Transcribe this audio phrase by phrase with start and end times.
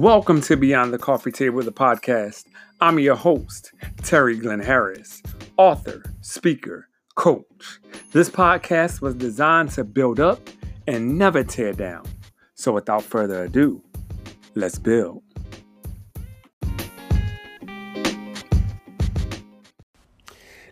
[0.00, 2.44] Welcome to Beyond the Coffee Table, the podcast.
[2.80, 3.72] I'm your host,
[4.04, 5.20] Terry Glenn Harris,
[5.56, 7.80] author, speaker, coach.
[8.12, 10.50] This podcast was designed to build up
[10.86, 12.04] and never tear down.
[12.54, 13.82] So without further ado,
[14.54, 15.24] let's build.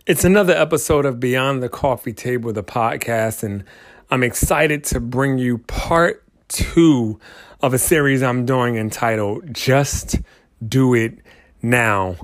[0.05, 3.65] It's another episode of Beyond the Coffee Table, the podcast, and
[4.09, 7.19] I'm excited to bring you part two
[7.61, 10.17] of a series I'm doing entitled Just
[10.65, 11.17] Do It
[11.61, 12.15] Now.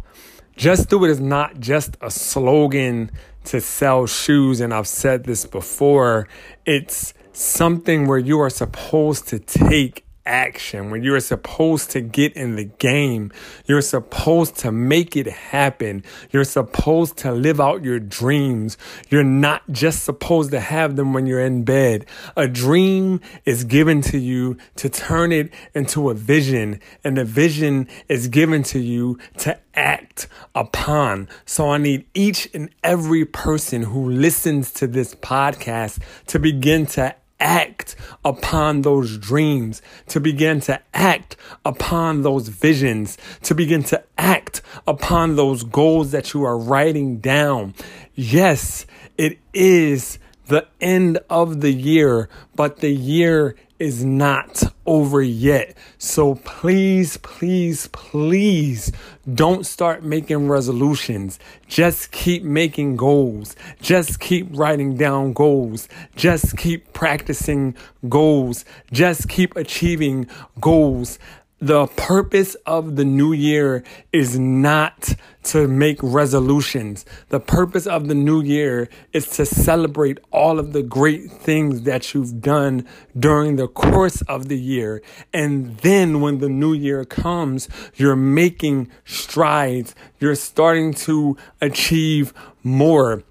[0.55, 3.09] Just Do It is not just a slogan
[3.45, 6.27] to sell shoes, and I've said this before.
[6.65, 12.55] It's something where you are supposed to take action, when you're supposed to get in
[12.55, 13.31] the game,
[13.65, 18.77] you're supposed to make it happen, you're supposed to live out your dreams.
[19.09, 22.05] You're not just supposed to have them when you're in bed.
[22.35, 27.87] A dream is given to you to turn it into a vision, and the vision
[28.07, 31.27] is given to you to act upon.
[31.45, 37.15] So I need each and every person who listens to this podcast to begin to
[37.43, 44.61] act upon those dreams, to begin to act upon those visions, to begin to act
[44.87, 47.75] upon those goals that you are writing down.
[48.15, 48.85] Yes,
[49.17, 55.75] it is the end of the year, but the year is not over yet.
[55.97, 58.91] So please, please, please
[59.33, 61.37] don't start making resolutions.
[61.67, 63.55] Just keep making goals.
[63.81, 65.89] Just keep writing down goals.
[66.15, 67.75] Just keep practicing
[68.07, 68.63] goals.
[68.91, 70.27] Just keep achieving
[70.61, 71.19] goals
[71.63, 77.05] the purpose of the new year is not to make resolutions.
[77.29, 82.13] The purpose of the new year is to celebrate all of the great things that
[82.13, 82.85] you've done
[83.17, 85.01] during the course of the year.
[85.33, 89.95] And then when the new year comes, you're making strides.
[90.19, 93.23] You're starting to achieve more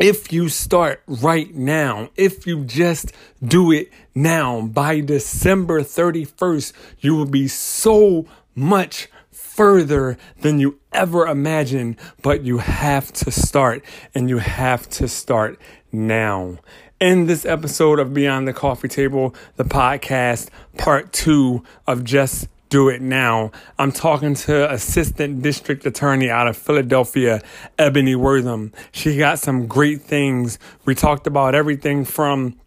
[0.00, 3.12] if you start right now, if you just
[3.44, 11.26] do it now, by December 31st, you will be so much further than you ever
[11.26, 11.96] imagined.
[12.22, 13.84] But you have to start,
[14.14, 15.60] and you have to start
[15.92, 16.56] now.
[16.98, 22.88] In this episode of Beyond the Coffee Table, the podcast, part two of Just do
[22.88, 23.50] it now.
[23.78, 27.42] I'm talking to Assistant District Attorney out of Philadelphia,
[27.78, 28.72] Ebony Wortham.
[28.92, 30.58] She got some great things.
[30.86, 32.58] We talked about everything from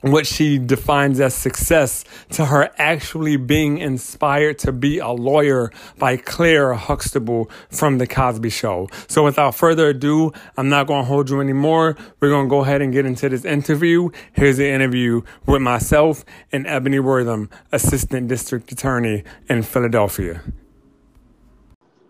[0.00, 6.16] what she defines as success to her actually being inspired to be a lawyer by
[6.16, 8.88] Claire Huxtable from The Cosby Show.
[9.08, 11.96] So without further ado, I'm not going to hold you anymore.
[12.20, 14.10] We're going to go ahead and get into this interview.
[14.32, 20.42] Here's the interview with myself and Ebony Wortham, Assistant District Attorney in Philadelphia.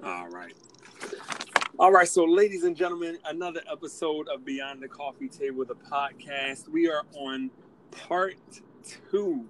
[0.03, 0.55] All right.
[1.79, 6.69] All right, so ladies and gentlemen, another episode of Beyond the Coffee Table, the podcast.
[6.69, 7.51] We are on
[7.97, 8.37] part
[9.11, 9.45] two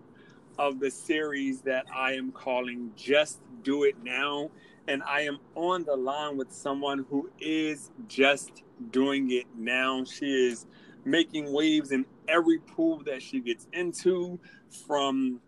[0.59, 4.51] of the series that I am calling Just Do It Now.
[4.89, 10.05] And I am on the line with someone who is just doing it now.
[10.05, 10.67] She is
[11.05, 14.39] making waves in every pool that she gets into,
[14.87, 15.41] from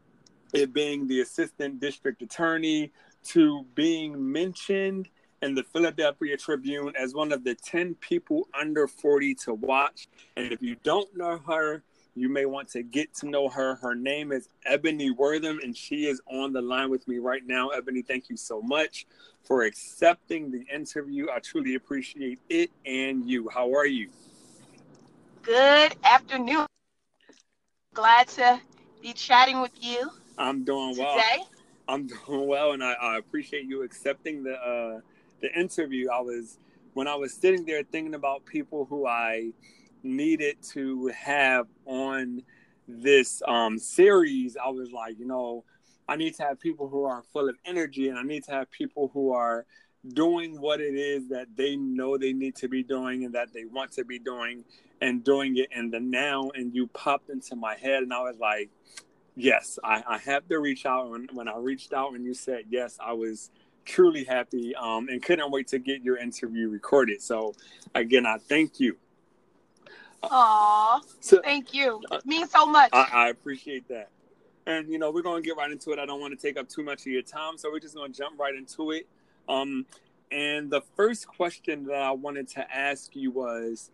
[0.52, 2.90] it being the assistant district attorney
[3.22, 5.08] to being mentioned
[5.42, 10.08] in the Philadelphia Tribune as one of the 10 people under 40 to watch.
[10.36, 11.82] And if you don't know her,
[12.20, 13.76] you may want to get to know her.
[13.76, 17.68] Her name is Ebony Wortham, and she is on the line with me right now.
[17.68, 19.06] Ebony, thank you so much
[19.44, 21.26] for accepting the interview.
[21.32, 23.48] I truly appreciate it and you.
[23.48, 24.10] How are you?
[25.42, 26.66] Good afternoon.
[27.94, 28.60] Glad to
[29.00, 30.10] be chatting with you.
[30.36, 31.14] I'm doing well.
[31.14, 31.42] Today.
[31.88, 35.00] I'm doing well, and I, I appreciate you accepting the uh,
[35.40, 36.10] the interview.
[36.10, 36.58] I was
[36.94, 39.52] when I was sitting there thinking about people who I
[40.02, 42.42] needed to have on
[42.86, 45.64] this um, series, I was like, you know,
[46.08, 48.70] I need to have people who are full of energy and I need to have
[48.70, 49.66] people who are
[50.14, 53.64] doing what it is that they know they need to be doing and that they
[53.66, 54.64] want to be doing
[55.02, 56.50] and doing it in the now.
[56.54, 58.70] And you popped into my head and I was like,
[59.36, 61.14] yes, I, I have to reach out.
[61.14, 63.50] And when I reached out and you said yes, I was
[63.84, 67.20] truly happy um, and couldn't wait to get your interview recorded.
[67.20, 67.54] So
[67.94, 68.96] again, I thank you.
[70.22, 72.00] Aw, so, thank you.
[72.10, 72.90] It means so much.
[72.92, 74.10] I, I appreciate that.
[74.66, 75.98] And you know, we're gonna get right into it.
[75.98, 78.12] I don't want to take up too much of your time, so we're just gonna
[78.12, 79.06] jump right into it.
[79.48, 79.86] Um,
[80.30, 83.90] and the first question that I wanted to ask you was,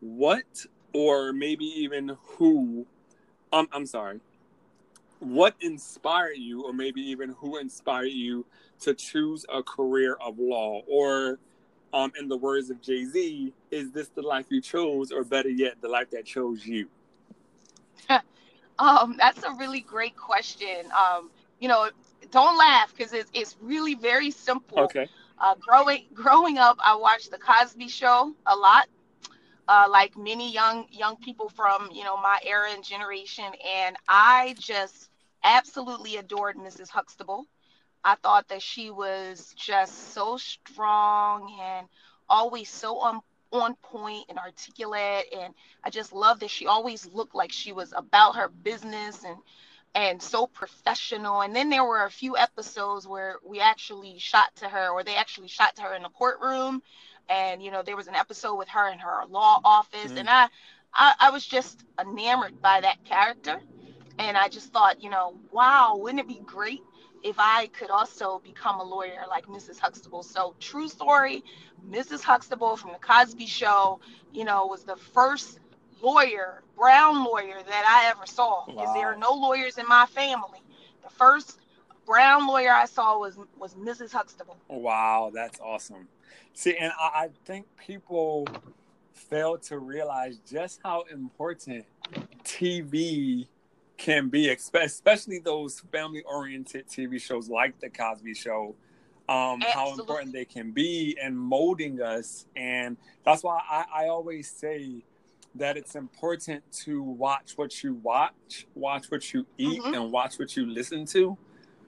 [0.00, 2.86] what or maybe even who?
[3.52, 4.20] Um, I'm sorry.
[5.20, 8.44] what inspired you, or maybe even who inspired you
[8.80, 10.82] to choose a career of law?
[10.86, 11.38] Or,
[11.92, 15.48] um, in the words of Jay Z, is this the life you chose, or better
[15.48, 16.88] yet, the life that chose you?
[18.78, 20.90] um, that's a really great question.
[20.92, 21.30] Um,
[21.60, 21.88] you know,
[22.30, 24.80] don't laugh because it's, it's really very simple.
[24.80, 25.08] Okay.
[25.38, 28.88] Uh, growing growing up, I watched the Cosby Show a lot,
[29.68, 34.54] uh, like many young young people from you know my era and generation, and I
[34.58, 35.10] just
[35.44, 36.88] absolutely adored Mrs.
[36.88, 37.46] Huxtable.
[38.06, 41.88] I thought that she was just so strong and
[42.28, 43.20] always so on
[43.50, 47.92] on point and articulate, and I just love that she always looked like she was
[47.96, 49.36] about her business and
[49.96, 51.40] and so professional.
[51.40, 55.16] And then there were a few episodes where we actually shot to her, or they
[55.16, 56.82] actually shot to her in the courtroom.
[57.28, 60.20] And you know, there was an episode with her in her law office, mm.
[60.20, 60.46] and I,
[60.94, 63.60] I, I was just enamored by that character.
[64.18, 66.82] And I just thought, you know, wow, wouldn't it be great
[67.22, 69.78] if I could also become a lawyer like Mrs.
[69.78, 70.22] Huxtable?
[70.22, 71.42] So, true story,
[71.90, 72.22] Mrs.
[72.22, 74.00] Huxtable from the Cosby Show,
[74.32, 75.60] you know, was the first
[76.02, 78.66] lawyer, brown lawyer that I ever saw.
[78.66, 78.94] Because wow.
[78.94, 80.60] there are no lawyers in my family.
[81.02, 81.58] The first
[82.06, 84.12] brown lawyer I saw was was Mrs.
[84.12, 84.56] Huxtable.
[84.68, 86.08] Wow, that's awesome.
[86.54, 88.46] See, and I, I think people
[89.12, 91.84] fail to realize just how important
[92.44, 93.48] TV
[93.96, 98.74] can be, especially those family oriented TV shows like The Cosby Show.
[99.28, 102.46] Um, how important they can be in molding us.
[102.54, 105.02] And that's why I, I always say,
[105.58, 109.94] that it's important to watch what you watch, watch what you eat, mm-hmm.
[109.94, 111.36] and watch what you listen to,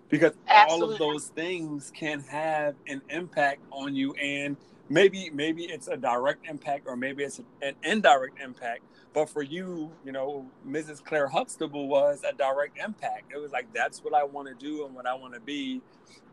[0.09, 0.87] because Absolutely.
[0.87, 4.15] all of those things can have an impact on you.
[4.15, 4.57] And
[4.89, 8.83] maybe maybe it's a direct impact, or maybe it's an indirect impact.
[9.19, 11.05] But for you, you know, Mrs.
[11.05, 13.33] Claire Huxtable was a direct impact.
[13.35, 15.83] It was like that's what I want to do and what I want to be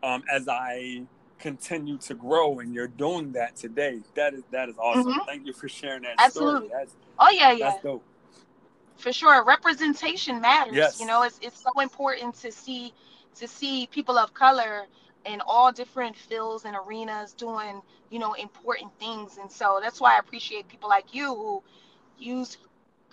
[0.04, 1.02] um, as I
[1.40, 5.26] continue to grow and you're doing that today that is that is awesome mm-hmm.
[5.26, 6.68] thank you for sharing that Absolutely.
[6.68, 8.02] story that's, oh yeah yeah that's dope
[8.96, 10.98] for sure representation matters yes.
[10.98, 12.90] you know it's, it's so important to see
[13.34, 14.86] to see people of color
[15.26, 20.16] in all different fields and arenas doing you know important things and so that's why
[20.16, 21.62] i appreciate people like you who
[22.18, 22.56] use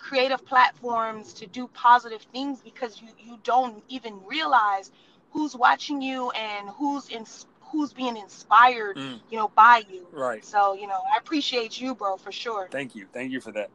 [0.04, 4.92] creative platforms to do positive things because you you don't even realize
[5.30, 7.24] who's watching you and who's in
[7.60, 9.18] who's being inspired, mm.
[9.30, 10.06] you know, by you.
[10.12, 10.44] Right.
[10.44, 12.68] So, you know, I appreciate you, bro, for sure.
[12.70, 13.06] Thank you.
[13.12, 13.70] Thank you for that.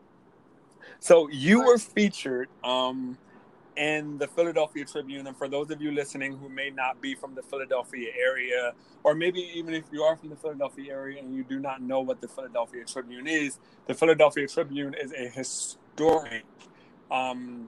[0.99, 3.17] So you were featured um
[3.75, 5.25] in the Philadelphia Tribune.
[5.25, 8.73] And for those of you listening who may not be from the Philadelphia area,
[9.03, 12.01] or maybe even if you are from the Philadelphia area and you do not know
[12.01, 15.29] what the Philadelphia Tribune is, the Philadelphia Tribune is a
[15.99, 16.45] historic,
[17.11, 17.67] um,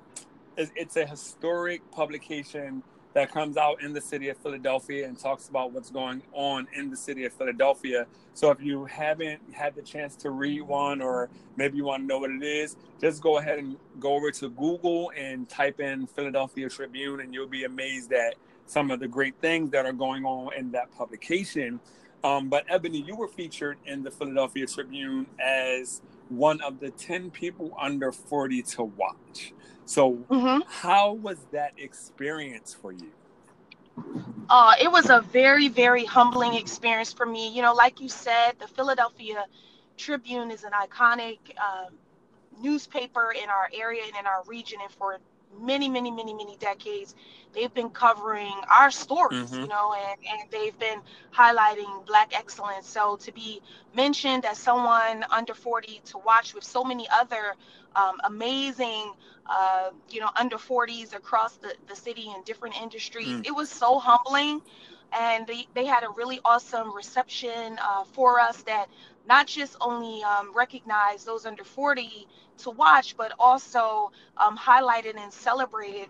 [0.55, 2.81] it's a historic publication
[3.13, 6.89] that comes out in the city of Philadelphia and talks about what's going on in
[6.89, 8.07] the city of Philadelphia.
[8.33, 12.07] So if you haven't had the chance to read one or maybe you want to
[12.07, 16.07] know what it is, just go ahead and go over to Google and type in
[16.07, 18.35] Philadelphia Tribune and you'll be amazed at
[18.65, 21.81] some of the great things that are going on in that publication.
[22.23, 26.01] Um, but Ebony, you were featured in the Philadelphia Tribune as
[26.31, 29.53] one of the 10 people under 40 to watch.
[29.85, 30.61] So, mm-hmm.
[30.67, 33.11] how was that experience for you?
[34.50, 37.50] Uh, it was a very, very humbling experience for me.
[37.50, 39.45] You know, like you said, the Philadelphia
[39.97, 41.85] Tribune is an iconic uh,
[42.61, 44.79] newspaper in our area and in our region.
[44.81, 45.19] And for
[45.60, 47.15] many, many, many, many decades,
[47.53, 49.62] they've been covering our stories, mm-hmm.
[49.62, 51.00] you know, and, and they've been
[51.34, 52.88] highlighting Black excellence.
[52.88, 53.62] So to be
[53.96, 57.55] mentioned as someone under 40 to watch with so many other
[57.96, 59.13] um, amazing,
[59.50, 63.27] uh, you know, under 40s across the, the city in different industries.
[63.27, 63.48] Mm.
[63.48, 64.62] It was so humbling.
[65.13, 68.88] And they, they had a really awesome reception uh, for us that
[69.27, 72.27] not just only um, recognized those under 40
[72.59, 76.07] to watch, but also um, highlighted and celebrated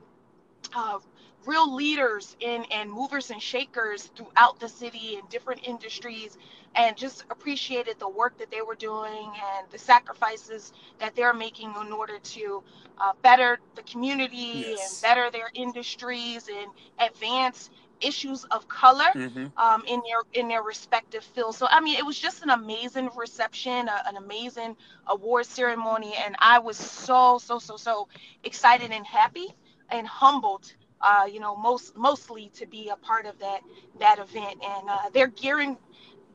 [0.75, 0.99] uh,
[1.45, 6.37] real leaders in and movers and shakers throughout the city in different industries
[6.75, 11.73] and just appreciated the work that they were doing and the sacrifices that they're making
[11.85, 12.63] in order to
[12.99, 14.93] uh, better the community yes.
[14.93, 17.71] and better their industries and advance
[18.01, 19.45] issues of color mm-hmm.
[19.57, 21.57] um, in their in their respective fields.
[21.57, 24.75] So I mean, it was just an amazing reception, a, an amazing
[25.07, 28.07] award ceremony, and I was so so so so
[28.43, 29.47] excited and happy
[29.89, 30.73] and humbled.
[31.01, 33.61] Uh, you know, most mostly to be a part of that
[33.99, 35.77] that event, and uh, they're gearing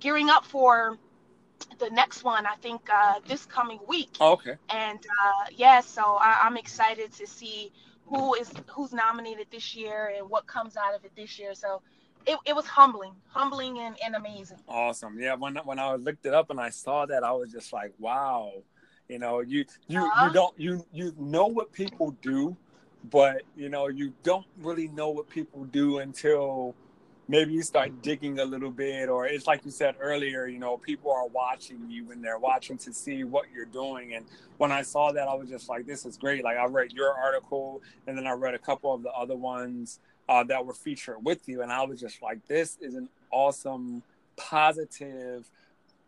[0.01, 0.99] gearing up for
[1.79, 4.17] the next one, I think uh, this coming week.
[4.21, 4.57] Oh, okay.
[4.69, 7.73] And uh, yeah, so I, I'm excited to see
[8.07, 11.55] who is who's nominated this year and what comes out of it this year.
[11.55, 11.83] So
[12.27, 14.59] it, it was humbling, humbling and, and amazing.
[14.69, 15.19] Awesome.
[15.21, 17.93] Yeah, when when I looked it up and I saw that, I was just like,
[17.99, 18.53] wow.
[19.09, 20.27] You know, you you Uh-huh.
[20.27, 22.57] you don't you you know what people do,
[23.11, 26.75] but you know you don't really know what people do until
[27.29, 30.47] maybe you start digging a little bit, or it's like you said earlier.
[30.47, 34.15] You know, people are watching you and they're watching to see what you're doing.
[34.15, 34.27] And
[34.59, 36.45] when I saw that, I was just like, this is great.
[36.45, 40.01] Like I read your article, and then I read a couple of the other ones
[40.29, 44.03] uh, that were featured with you, and I was just like, this is an awesome,
[44.37, 45.49] positive,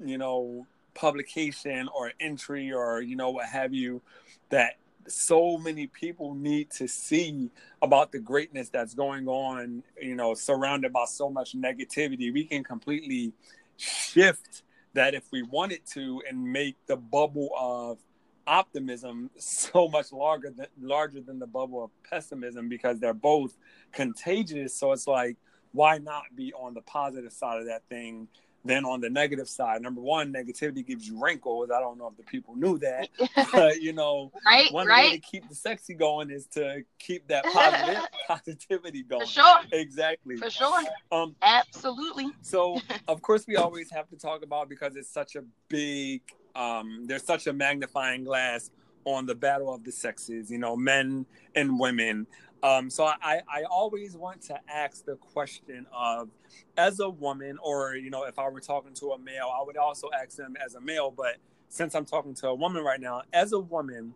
[0.05, 4.03] you know, publication or entry or you know what have you
[4.49, 4.75] that
[5.09, 7.51] so many people need to see
[7.83, 12.33] about the greatness that's going on you know surrounded by so much negativity.
[12.33, 13.33] We can completely
[13.77, 14.63] shift
[14.95, 17.99] that if we wanted to and make the bubble of
[18.47, 23.57] optimism so much larger than larger than the bubble of pessimism because they're both
[23.93, 24.75] contagious.
[24.75, 25.37] So it's like
[25.73, 28.29] why not be on the positive side of that thing
[28.69, 32.17] than on the negative side number one negativity gives you wrinkles i don't know if
[32.17, 33.09] the people knew that
[33.53, 37.45] but you know right, one way to keep the sexy going is to keep that
[37.53, 39.57] positive positivity going For sure.
[39.73, 40.81] exactly For sure.
[41.11, 42.27] um Absolutely.
[42.43, 46.23] so of course we always have to talk about because it's such a big
[46.55, 48.71] um there's such a magnifying glass
[49.05, 52.27] on the battle of the sexes you know men and women
[52.63, 56.29] um so i i always want to ask the question of
[56.77, 59.77] as a woman or you know if i were talking to a male i would
[59.77, 61.37] also ask them as a male but
[61.69, 64.15] since i'm talking to a woman right now as a woman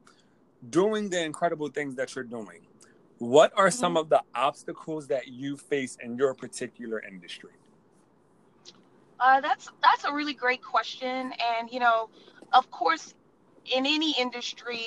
[0.70, 2.60] doing the incredible things that you're doing
[3.22, 7.52] what are some of the obstacles that you face in your particular industry?
[9.20, 12.10] Uh, that's that's a really great question, and you know,
[12.52, 13.14] of course,
[13.66, 14.80] in any industry,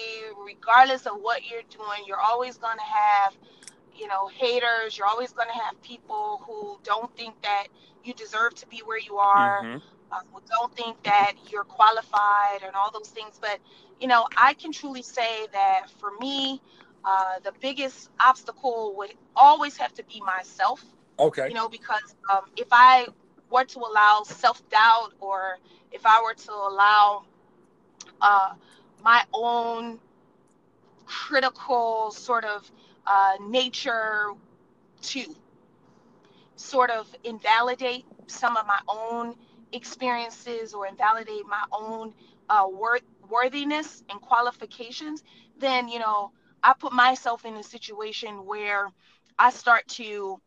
[0.46, 3.36] regardless of what you're doing, you're always going to have,
[3.96, 4.98] you know, haters.
[4.98, 7.67] You're always going to have people who don't think that
[8.03, 9.82] you deserve to be where you are, Mhm.
[10.12, 13.39] uh, who don't think that you're qualified, and all those things.
[13.39, 13.60] But
[14.00, 16.62] you know, I can truly say that for me,
[17.03, 20.84] uh, the biggest obstacle would always have to be myself
[21.20, 23.08] okay you know because um, if i
[23.50, 25.58] were to allow self-doubt or
[25.91, 27.24] if i were to allow
[28.25, 28.55] uh,
[29.03, 30.00] my own
[31.05, 32.72] critical sort of
[33.05, 34.34] uh, nature
[35.01, 35.24] to
[36.55, 39.36] sort of invalidate some of my own
[39.74, 42.13] experiences or invalidate my own
[42.50, 45.24] uh, worth, worthiness and qualifications
[45.60, 46.32] then you know
[46.63, 48.88] i put myself in a situation where
[49.39, 50.39] i start to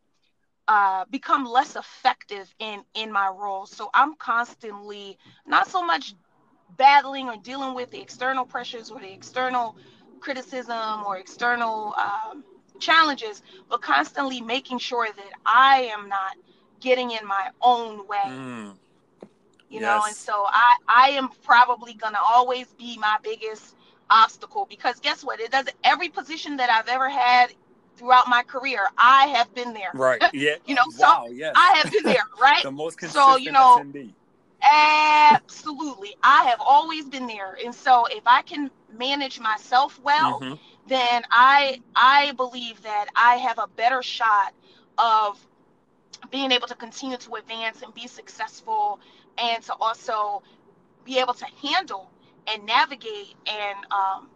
[0.68, 3.66] uh, become less effective in in my role.
[3.66, 6.14] So I'm constantly not so much
[6.76, 9.76] battling or dealing with the external pressures or the external
[10.20, 12.44] criticism or external um,
[12.78, 16.36] challenges, but constantly making sure that I am not
[16.80, 18.40] getting in my own way.
[18.40, 18.78] Mm,
[19.68, 23.76] You know, and so I I am probably gonna always be my biggest
[24.10, 25.40] obstacle because guess what?
[25.40, 27.52] It doesn't every position that I've ever had
[27.96, 29.94] throughout my career, I have been there.
[29.94, 32.64] right yeah You know, wow yes I have been there, right?
[32.64, 34.14] the most So, you know, attendee
[34.62, 36.16] Absolutely.
[36.22, 37.56] I have always been there.
[37.64, 40.58] And so if I can manage myself well, Mhm.
[40.86, 44.54] then I I believe that I have a better shot
[44.96, 45.38] of
[46.30, 49.00] being able to continue to advance and be successful
[49.38, 50.42] and to also
[51.04, 52.10] be able to handle
[52.46, 54.28] and navigate and um,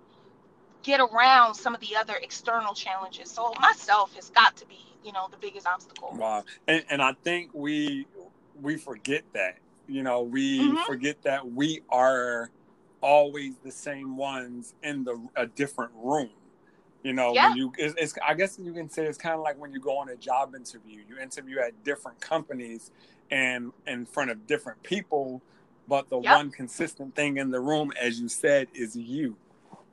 [0.83, 3.31] get around some of the other external challenges.
[3.31, 6.15] So myself has got to be, you know, the biggest obstacle.
[6.17, 6.45] Wow.
[6.69, 8.07] And, and I think we
[8.55, 9.57] we forget that.
[9.87, 10.87] You know, we Mhm.
[10.87, 12.51] forget that we are
[13.01, 16.31] always the same ones in the a different room.
[17.03, 17.49] You know, Yeah.
[17.49, 19.81] when you it's, it's I guess you can say it's kind of like when you
[19.81, 21.03] go on a job interview.
[21.09, 22.91] You interview at different companies
[23.31, 25.43] and in front of different people,
[25.89, 26.33] but the Yep.
[26.37, 29.37] one consistent thing in the room, as you said, is you.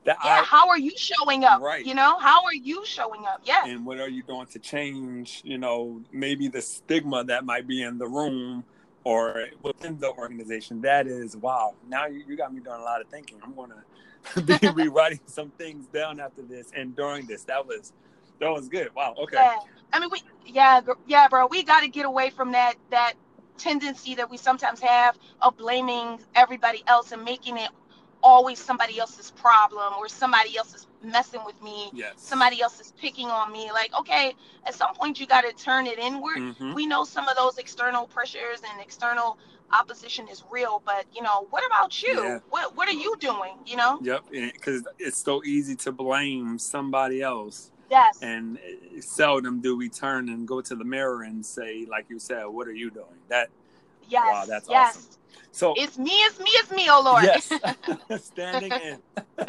[0.06, 1.62] That Yeah, I how are you showing up?
[1.62, 1.86] Right.
[1.86, 3.42] You know, how are you showing up?
[3.44, 3.66] Yeah.
[3.66, 7.82] and what are you doing to change you know maybe the stigma that might be
[7.84, 8.64] in the room
[9.04, 13.02] or within the organization that is wow now you, you got me doing a lot
[13.02, 13.84] of thinking i'm gonna
[14.46, 17.94] be rewriting some things down after this and during this that was
[18.40, 19.56] that was good wow okay Yeah.
[19.92, 21.48] I mean, we yeah, yeah, bro.
[21.48, 23.14] We got to get away from that that
[23.58, 27.70] tendency that we sometimes have of blaming everybody else and making it
[28.22, 31.90] always somebody else's problem or somebody else is messing with me.
[31.94, 33.72] yes Somebody else is picking on me.
[33.72, 34.34] Like, okay,
[34.66, 36.38] at some point you got to turn it inward.
[36.38, 36.76] Mhm.
[36.76, 39.38] We know some of those external pressures and external
[39.72, 40.82] opposition is real.
[40.86, 42.22] But you know, what about you?
[42.22, 42.40] Yeah.
[42.50, 43.54] What What are you doing?
[43.66, 44.00] You know?
[44.02, 44.26] Yep.
[44.32, 47.72] Because it's so easy to blame somebody else.
[47.90, 48.20] Yes.
[48.22, 48.60] And
[49.00, 52.68] seldom do we turn and go to the mirror and say, like you said, what
[52.68, 53.18] are you doing?
[53.30, 53.50] That.
[54.10, 54.26] Yes.
[54.26, 54.98] Wow, that's yes.
[54.98, 55.20] awesome.
[55.52, 57.24] So it's me, it's me, it's me, oh Lord.
[57.24, 57.52] Yes.
[58.24, 59.00] Standing in.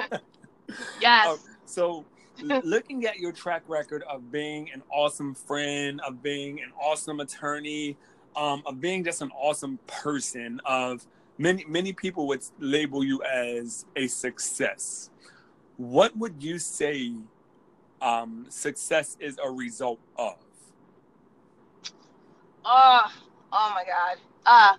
[1.01, 1.27] yes.
[1.27, 2.05] Uh, so
[2.43, 7.97] looking at your track record of being an awesome friend, of being an awesome attorney,
[8.37, 11.07] um, of being just an awesome person, of
[11.39, 15.11] many many people would label you as a success.
[15.77, 17.13] What would you say
[18.01, 20.37] um, success is a result of?
[22.65, 23.11] Oh,
[23.53, 24.19] oh my God.
[24.47, 24.77] Uh,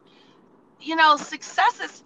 [0.82, 2.04] you know, success is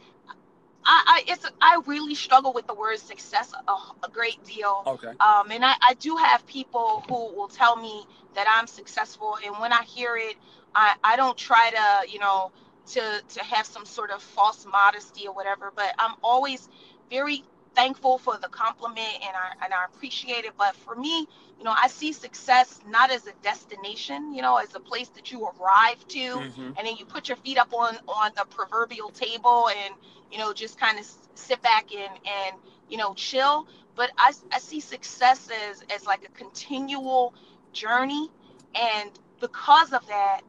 [0.85, 4.83] I, I it's I really struggle with the word success a, a great deal.
[4.85, 5.11] Okay.
[5.19, 8.05] Um, and I, I do have people who will tell me
[8.35, 10.35] that I'm successful, and when I hear it,
[10.75, 12.51] I, I don't try to you know
[12.87, 16.69] to to have some sort of false modesty or whatever, but I'm always
[17.09, 17.43] very
[17.75, 20.53] thankful for the compliment and I and I appreciate it.
[20.57, 21.27] But for me,
[21.57, 25.31] you know, I see success not as a destination, you know, as a place that
[25.31, 26.71] you arrive to mm-hmm.
[26.77, 29.93] and then you put your feet up on on the proverbial table and
[30.31, 31.05] you know just kind of
[31.35, 32.55] sit back and and
[32.89, 33.67] you know chill.
[33.95, 37.33] But I I see success as as like a continual
[37.73, 38.29] journey,
[38.73, 40.41] and because of that,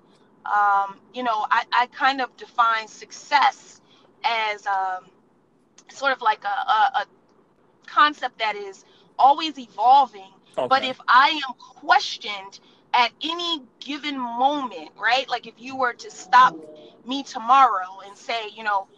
[0.45, 3.81] um, you know, I I kind of define success
[4.25, 5.07] as um
[5.89, 7.07] sort of like a, a, a
[7.87, 8.85] concept that is
[9.19, 10.69] always evolving Okay.
[10.69, 12.61] But if I am questioned
[12.95, 15.29] at any given moment, right?
[15.29, 16.57] Like if you were to stop
[17.07, 18.89] me tomorrow and say, you know,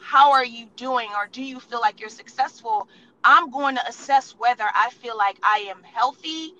[0.00, 2.88] how are you doing or do you feel like you're successful?
[3.22, 6.54] I'm going to assess whether I feel like I am healthy,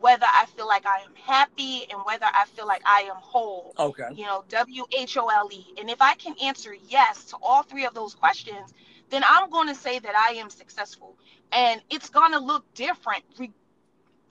[0.00, 3.74] whether I feel like I am happy, and whether I feel like I am whole.
[3.78, 4.08] Okay.
[4.14, 5.74] You know, W H O L E.
[5.78, 8.72] And if I can answer yes to all three of those questions,
[9.10, 11.16] then I'm going to say that I am successful.
[11.52, 13.24] And it's going to look different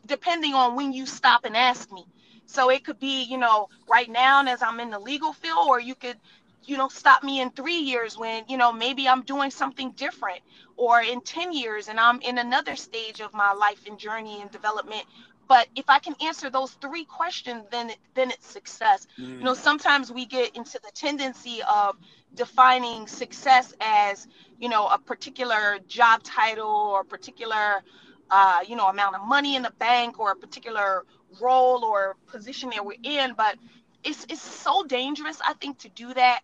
[0.05, 2.05] depending on when you stop and ask me.
[2.45, 5.79] So it could be, you know, right now as I'm in the legal field, or
[5.79, 6.17] you could,
[6.65, 10.41] you know, stop me in three years when, you know, maybe I'm doing something different,
[10.75, 14.51] or in 10 years and I'm in another stage of my life and journey and
[14.51, 15.03] development.
[15.49, 19.07] But if I can answer those three questions, then it, then it's success.
[19.19, 19.39] Mm.
[19.39, 21.97] You know, sometimes we get into the tendency of
[22.35, 24.27] defining success as,
[24.59, 27.83] you know, a particular job title or a particular
[28.31, 31.03] uh, you know, amount of money in the bank or a particular
[31.41, 33.33] role or position that we're in.
[33.35, 33.57] But
[34.03, 36.41] it's it's so dangerous, I think, to do that,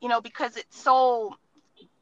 [0.00, 1.36] you know, because it's so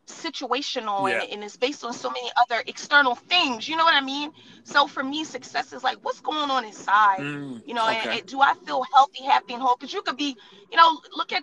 [0.07, 1.23] situational yeah.
[1.23, 4.31] and, and, it's based on so many other external things you know what i mean
[4.65, 8.01] so for me success is like what's going on inside mm, you know okay.
[8.03, 10.37] and, and, do i feel healthy happy and whole because you could be
[10.71, 11.43] you know look at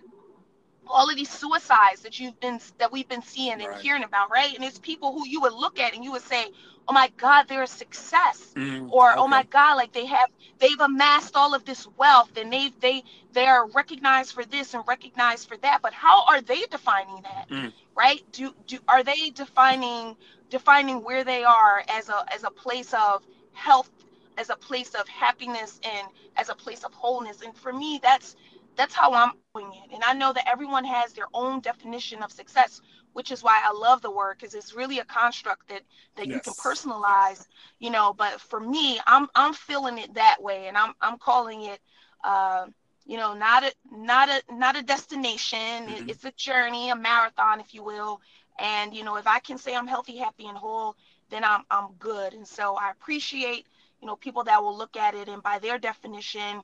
[0.91, 3.81] all of these suicides that you've been that we've been seeing and right.
[3.81, 6.45] hearing about right and it's people who you would look at and you would say
[6.87, 9.19] oh my god they're a success mm, or okay.
[9.19, 13.03] oh my god like they have they've amassed all of this wealth and they they
[13.33, 17.47] they are recognized for this and recognized for that but how are they defining that
[17.49, 17.71] mm.
[17.95, 20.15] right do do are they defining
[20.49, 23.23] defining where they are as a as a place of
[23.53, 23.89] health
[24.37, 28.35] as a place of happiness and as a place of wholeness and for me that's
[28.75, 32.31] that's how i'm doing it and i know that everyone has their own definition of
[32.31, 32.81] success
[33.13, 35.81] which is why I love the word because it's really a construct that
[36.15, 36.35] that yes.
[36.35, 37.45] you can personalize,
[37.79, 38.13] you know.
[38.13, 41.79] But for me, I'm I'm feeling it that way, and I'm I'm calling it,
[42.23, 42.67] uh,
[43.05, 45.59] you know, not a not a not a destination.
[45.59, 46.09] Mm-hmm.
[46.09, 48.21] It's a journey, a marathon, if you will.
[48.59, 50.95] And you know, if I can say I'm healthy, happy, and whole,
[51.29, 52.33] then I'm I'm good.
[52.33, 53.67] And so I appreciate
[54.01, 56.61] you know people that will look at it and by their definition,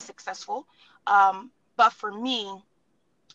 [0.00, 0.66] successful.
[1.06, 2.62] Um, but for me,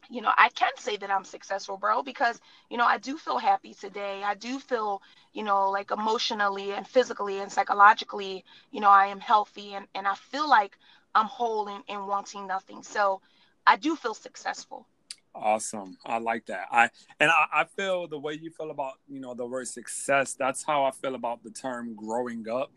[0.09, 3.37] you know, I can say that I'm successful, bro, because, you know, I do feel
[3.37, 4.23] happy today.
[4.23, 5.01] I do feel,
[5.33, 10.07] you know, like emotionally and physically and psychologically, you know, I am healthy and, and
[10.07, 10.77] I feel like
[11.15, 12.83] I'm whole and, and wanting nothing.
[12.83, 13.21] So
[13.65, 14.85] I do feel successful.
[15.33, 15.97] Awesome.
[16.05, 16.65] I like that.
[16.71, 20.33] I and I, I feel the way you feel about, you know, the word success,
[20.33, 22.71] that's how I feel about the term growing up.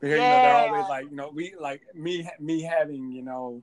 [0.00, 0.24] Because yeah.
[0.24, 3.62] you know, they're always like, you know, we like me me having, you know,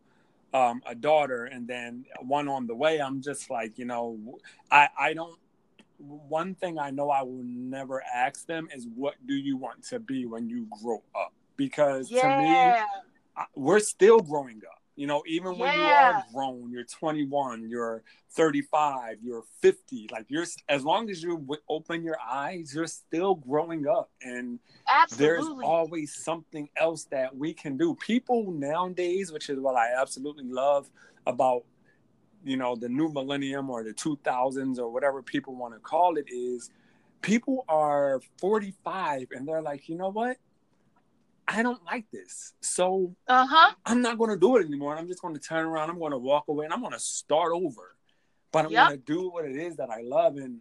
[0.53, 4.89] um, a daughter and then one on the way, I'm just like, you know, I,
[4.97, 5.37] I don't,
[5.97, 9.99] one thing I know I will never ask them is what do you want to
[9.99, 11.33] be when you grow up?
[11.57, 12.21] Because yeah.
[12.21, 14.80] to me, we're still growing up.
[14.95, 16.10] You know, even when yeah.
[16.10, 20.10] you are grown, you're 21, you're 35, you're 50.
[20.12, 24.60] Like you're, as long as you open your eyes, you're still growing up, and
[24.93, 25.25] Absolutely.
[25.25, 27.95] there's always something else that we can do.
[27.95, 30.89] People nowadays, which is what I absolutely love
[31.25, 31.63] about
[32.43, 36.25] you know the new millennium or the 2000s or whatever people want to call it
[36.27, 36.71] is
[37.21, 40.38] people are 45 and they're like you know what
[41.47, 42.54] i don't like this.
[42.62, 43.73] So uh-huh.
[43.86, 44.95] I'm not going to do it anymore.
[44.95, 45.89] I'm just going to turn around.
[45.89, 47.95] I'm going to walk away and i'm going to start over.
[48.51, 48.88] But i'm Yep.
[48.88, 50.38] going to do what it is that i love.
[50.38, 50.60] And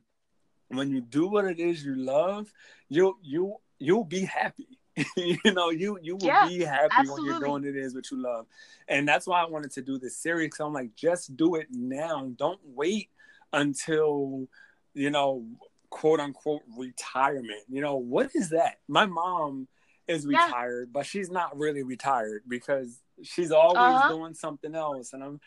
[0.69, 2.53] when you do what it is you love
[2.89, 4.79] you you you'll be happy.
[5.17, 7.49] You know you you will Yeah, be happy when you're absolutely.
[7.49, 8.47] doing it is what you love.
[8.89, 12.31] And that's why i wanted to do this series i'm like just do it now.
[12.37, 13.09] Don't wait
[13.53, 14.47] until
[14.95, 15.47] you know
[15.91, 17.63] quote unquote retirement.
[17.69, 18.79] You know what is that?
[18.89, 19.69] My mom
[20.11, 20.45] is Yeah.
[20.47, 24.09] retired but she's not really retired because she's always Uh-huh.
[24.09, 25.41] doing something else and i'm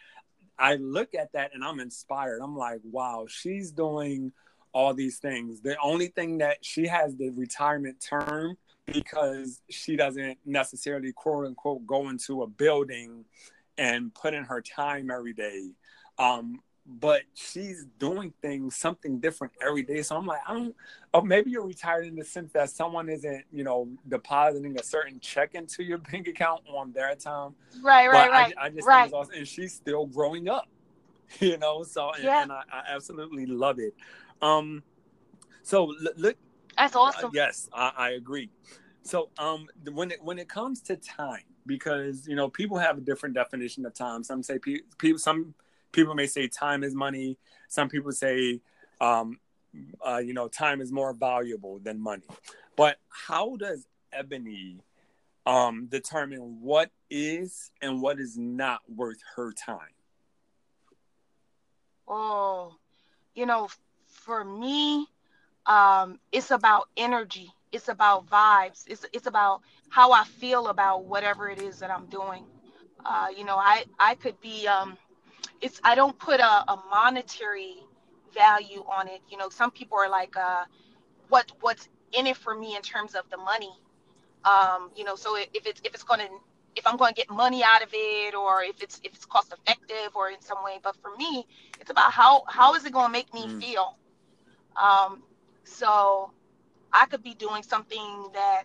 [0.58, 4.32] i look at that and i'm inspired i'm like wow she's doing
[4.72, 8.56] all these things the only thing that she has the retirement term
[8.88, 13.26] because she doesn't necessarily quote unquote go into a building
[13.78, 15.62] and put in her time every day
[16.20, 20.76] um but she's doing things something different every day so i'm like i don't
[21.14, 25.20] oh maybe you're retired in the sense that someone isn't you know depositing a certain
[25.20, 28.54] check into your bank account on their time Right, right, but right.
[28.58, 29.12] I, I just right.
[29.14, 29.34] awesome.
[29.36, 30.68] and she's still growing up
[31.40, 32.44] you know so and, Yeah.
[32.44, 33.94] and I, I absolutely love it
[34.42, 34.84] um
[35.64, 36.36] so look
[36.78, 37.32] That's uh, awesome.
[37.34, 38.50] yes, I, I agree.
[39.04, 43.02] So, um, when it when it comes to time, because you know people have a
[43.02, 44.24] different definition of time.
[44.24, 45.54] Some say pe- people, some
[45.94, 47.38] people may say time is money.
[47.70, 48.60] Some people say,
[49.00, 49.40] um,
[50.06, 52.28] uh, you know, time is more valuable than money.
[52.76, 54.80] But how does Ebony
[55.46, 59.94] um determine what is and what is not worth her time?
[62.08, 62.76] Oh,
[63.36, 63.70] you know,
[64.08, 65.08] for me,
[65.66, 67.52] um, it's about energy.
[67.72, 68.84] It's about vibes.
[68.88, 72.46] It's it's about how I feel about whatever it is that I'm doing.
[73.06, 74.98] Uh, you know, I I could be um,
[75.64, 77.78] it's I don't put a, a monetary
[78.36, 79.22] value on it.
[79.30, 80.66] You know, some people are like, uh,
[81.30, 83.72] what what's in it for me in terms of the money.
[84.46, 86.28] Um, you know, so if it's if it's gonna
[86.76, 89.54] if I'm going to get money out of it, or if it's if it's cost
[89.54, 90.80] effective, or in some way.
[90.84, 91.48] But for me,
[91.82, 93.60] it's about how how is it going to make me Mm.
[93.60, 93.98] feel.
[94.82, 95.24] Um,
[95.64, 96.32] so
[96.94, 98.64] I could be doing something that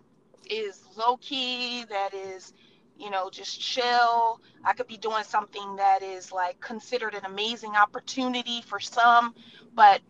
[0.50, 2.52] is low key, that is,
[2.98, 4.40] you know, just chill.
[4.64, 9.34] I could be doing something that is like considered an amazing opportunity for some,
[9.74, 10.00] but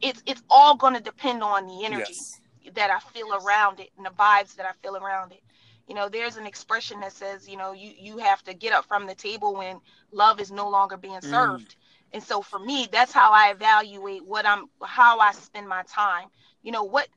[0.00, 2.40] it's it's all going to depend on the energy Yes.
[2.74, 5.42] that I feel around it and the vibes that I feel around it.
[5.86, 8.84] You know, there's an expression that says, you know, you you have to get up
[8.86, 9.80] from the table when
[10.12, 11.22] love is no longer being Mm.
[11.22, 11.76] served.
[12.12, 16.28] And so for me, that's how I evaluate what I'm how I spend my time.
[16.62, 17.08] You know, what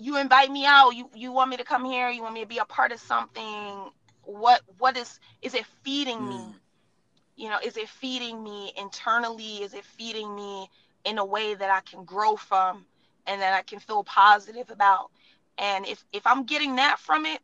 [0.00, 2.48] you invite me out, you you want me to come here, you want me to
[2.48, 3.90] be a part of something.
[4.24, 6.36] What what is is it feeding me?
[6.36, 6.54] Mm.
[7.36, 10.68] you know is it feeding me internally is it feeding me
[11.04, 12.86] in a way that i can grow from
[13.26, 15.10] and that i can feel positive about
[15.58, 17.40] and if if i'm getting that from it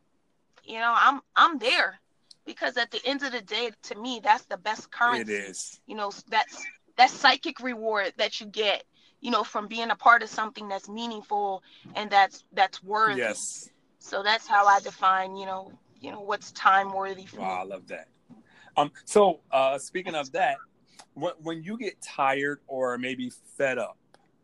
[0.63, 1.99] you know i'm i'm there
[2.45, 5.81] because at the end of the day to me that's the best It currency is.
[5.87, 8.83] you know that's that psychic reward that you get
[9.21, 11.63] you know from being a part of something that's meaningful
[11.95, 13.69] and that's that's worthy Yes.
[13.99, 17.63] so that's how i define you know you know what's time worthy for Wow, I
[17.63, 18.07] love that.
[18.75, 20.57] Um, so uh, speaking of that,
[21.15, 23.97] when, when you get tired or maybe fed up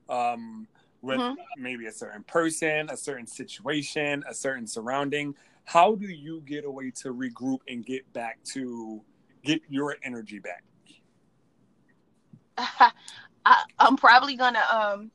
[0.10, 0.68] um,
[1.02, 1.36] with Mhm.
[1.58, 6.92] maybe a certain person, a certain situation, a certain surrounding, how do you get away
[6.92, 9.02] to regroup and get back to
[9.44, 10.64] get your energy back?
[13.46, 15.12] I, I'm probably gonna um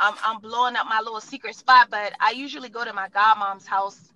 [0.00, 3.66] I'm I'm blowing up my little secret spot, but I usually go to my godmom's
[3.66, 4.12] house,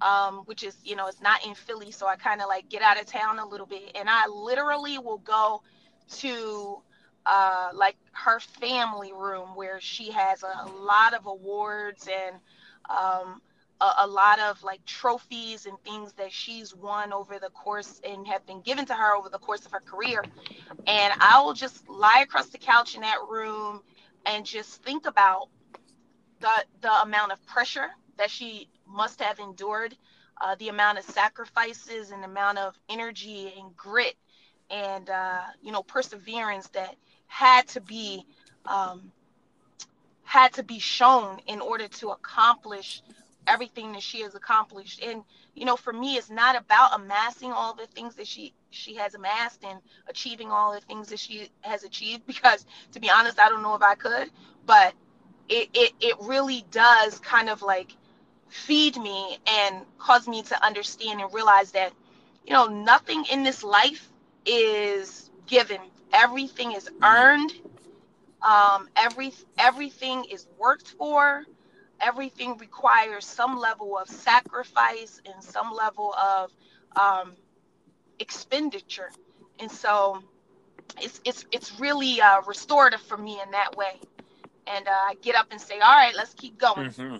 [0.00, 2.82] um, which is you know it's not in Philly, so I kind of like get
[2.82, 5.62] out of town a little bit, and I literally will go
[6.18, 6.78] to
[7.26, 12.36] uh like her family room where she has a, lot of awards and
[12.90, 13.40] um
[13.82, 18.26] a, a lot of like trophies and things that she's won over the course and
[18.28, 20.24] have been given to her over the course of her career.
[20.86, 23.82] And I will just lie across the couch in that room
[24.26, 25.48] and just think about
[26.40, 26.50] the
[26.82, 29.96] the amount of pressure that she must have endured,
[30.40, 34.16] uh, the amount of sacrifices and amount of energy and grit
[34.70, 36.96] and uh, you know perseverance that
[37.28, 38.26] had to be
[38.66, 39.12] um,
[40.24, 43.02] had to be shown in order to accomplish
[43.46, 45.22] everything that she has accomplished and
[45.54, 49.14] you know for me it's not about amassing all the things that she she has
[49.14, 53.48] amassed and achieving all the things that she has achieved because to be honest i
[53.48, 54.30] don't know if i could
[54.66, 54.94] but
[55.48, 57.96] it it, it really does kind of like
[58.48, 61.92] feed me and cause me to understand and realize that
[62.46, 64.08] you know nothing in this life
[64.46, 65.80] is given
[66.12, 67.52] everything is earned.
[68.42, 71.44] Um, every everything is worked for.
[72.02, 76.50] Everything requires some level of sacrifice and some level of
[76.96, 77.32] um,
[78.18, 79.10] expenditure,
[79.60, 80.22] and so
[81.00, 84.00] it's it's it's really uh, restorative for me in that way.
[84.66, 87.16] And uh, I get up and say, "All right, let's keep going." Mm-hmm.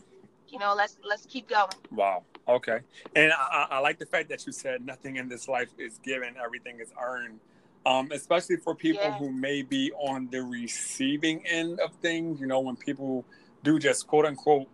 [0.49, 1.73] You know, let's let's keep going.
[1.91, 2.25] Wow.
[2.49, 2.81] Okay.
[3.15, 6.35] And I, I like the fact that you said nothing in this life is given;
[6.43, 7.41] everything is earned.
[7.85, 9.19] Um, especially for people Yeah.
[9.19, 12.41] who may be on the receiving end of things.
[12.41, 13.25] You know, when people
[13.63, 14.69] do just quote unquote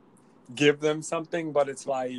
[0.55, 2.13] give them something, but it's like,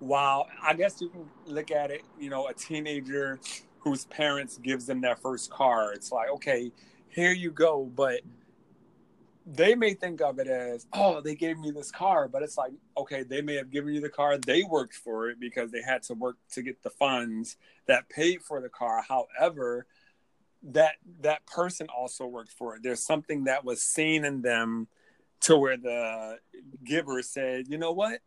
[0.00, 0.46] wow.
[0.62, 2.02] I guess you can look at it.
[2.18, 3.40] You know, a teenager
[3.78, 5.92] whose parents gives them their first car.
[5.92, 6.70] It's like, okay,
[7.08, 8.20] here you go, but
[9.46, 12.72] they may think of it as, oh, they gave me this car, but it's like,
[12.96, 14.38] okay, they may have given you the car.
[14.38, 18.42] They worked for it because they had to work to get the funds that paid
[18.42, 19.02] for the car.
[19.02, 19.86] However,
[20.62, 22.82] that that person also worked for it.
[22.82, 24.88] There's something that was seen in them
[25.40, 26.38] to where the
[26.84, 28.20] giver said, you know what?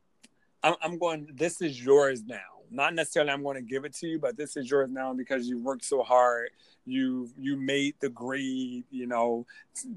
[0.63, 2.37] I'm, I'm going, this is yours now.
[2.71, 5.47] Not necessarily I'm going to give it to you, but this is yours now because
[5.47, 6.49] you worked so hard.
[6.85, 9.45] You you made the grade, you know.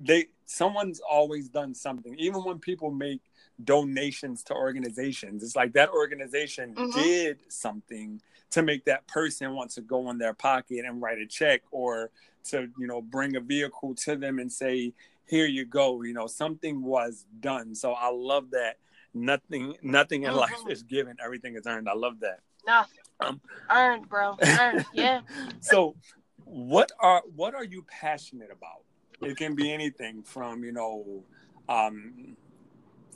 [0.05, 2.15] They someone's always done something.
[2.19, 3.23] Even when people make
[3.65, 6.93] donations to organizations, it's like that organization Mhm.
[6.93, 11.27] did something to make that person want to go in their pocket and write a
[11.27, 12.11] check or
[12.45, 14.93] to, you know, bring a vehicle to them and say,
[15.27, 16.03] here you go.
[16.03, 17.75] You know, something was done.
[17.75, 18.79] So I love that
[19.15, 20.71] nothing nothing in life Mhm.
[20.71, 21.89] is given, everything is earned.
[21.89, 22.41] I love that.
[22.67, 24.37] Nothing Um, earned, bro.
[24.43, 24.85] Earned.
[24.93, 25.23] Yeah.
[25.61, 25.97] so
[26.45, 28.83] what are what are you passionate about
[29.23, 31.25] it can be anything from you know
[31.69, 32.37] um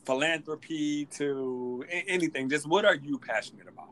[0.04, 3.90] philanthropy to anything just what are you passionate about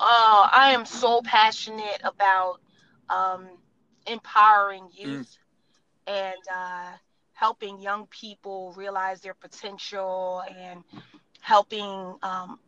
[0.00, 2.60] Oh, I am so passionate about
[3.08, 3.46] um,
[4.08, 5.36] empowering youth
[6.06, 6.92] and uh,
[7.32, 10.82] helping young people realize their potential and
[11.40, 12.58] helping um,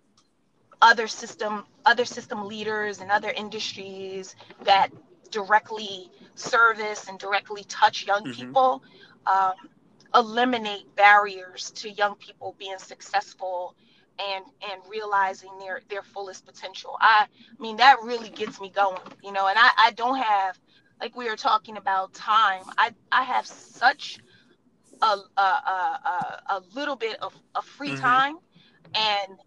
[0.81, 4.89] other system other system leaders and other industries that
[5.31, 8.29] directly service and directly touch young Mhm.
[8.29, 8.83] people
[9.27, 9.55] um,
[10.15, 13.75] eliminate barriers to young people being successful
[14.19, 18.99] and and realizing their their fullest potential i i mean that really gets me going
[19.23, 20.59] you know and i i don't have
[21.01, 24.19] like we were talking about time i i have such
[25.03, 27.95] a a a, a, little bit of, of free Mhm.
[27.95, 28.37] time
[28.95, 29.39] and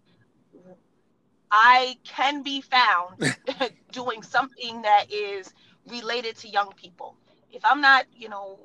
[1.50, 3.22] i can be found
[3.92, 5.52] doing something that is
[5.86, 7.16] related to young people
[7.50, 8.58] if i'm not you know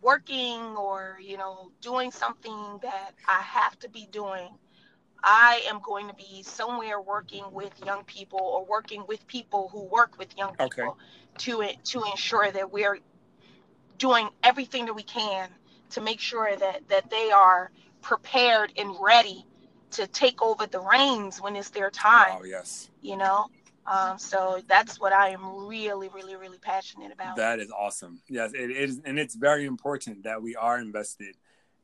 [0.00, 4.48] working or you know doing something that i have to be doing
[5.22, 9.84] I am going to be somewhere working with young people or working with people who
[9.84, 10.82] work with young Okay.
[10.82, 10.98] people
[11.38, 12.98] to it to ensure that we're
[13.98, 15.48] doing everything that we can
[15.90, 17.70] to make sure that that they are
[18.02, 19.44] prepared and ready
[19.90, 22.38] to take over the reins when it's their time.
[22.38, 23.50] wow yes You know,
[23.86, 27.36] um, so that's what I am really, really, really passionate about.
[27.36, 31.36] that is awesome yes it is and it's very important that we are invested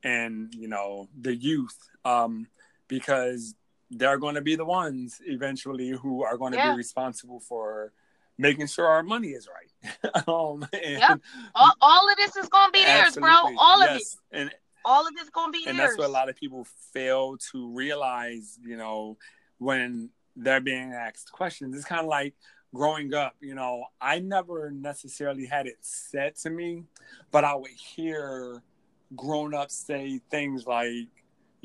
[0.02, 2.46] in you know the youth um
[2.88, 3.54] because
[3.90, 6.72] they're going to be the ones eventually who are going to Yeah.
[6.72, 7.92] be responsible for
[8.38, 11.20] making sure our money is right um Yep.
[11.54, 13.30] all, all of this is gonna be theirs, bro.
[13.56, 13.94] All of it.
[13.94, 14.18] yes.
[14.30, 14.50] And
[14.84, 15.90] All of it's gonna be and theirs.
[15.92, 19.16] that's what a lot of people fail to realize, you know,
[19.58, 21.74] when they're being asked questions.
[21.74, 22.34] It's kind of like
[22.74, 26.84] growing up, you know, I never necessarily had it said to me,
[27.30, 28.62] but I would hear
[29.14, 31.08] grown ups say things like,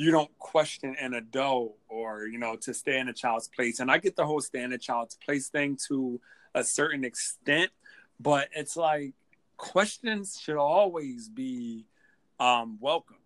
[0.02, 3.80] you don't question an adult or, you know, to stay in a child's place.
[3.80, 6.20] And I get the whole stay in a child's place thing to
[6.56, 7.70] a certain extent,
[8.20, 9.14] but it's like
[9.58, 11.86] questions should always be
[12.40, 13.18] um, welcome,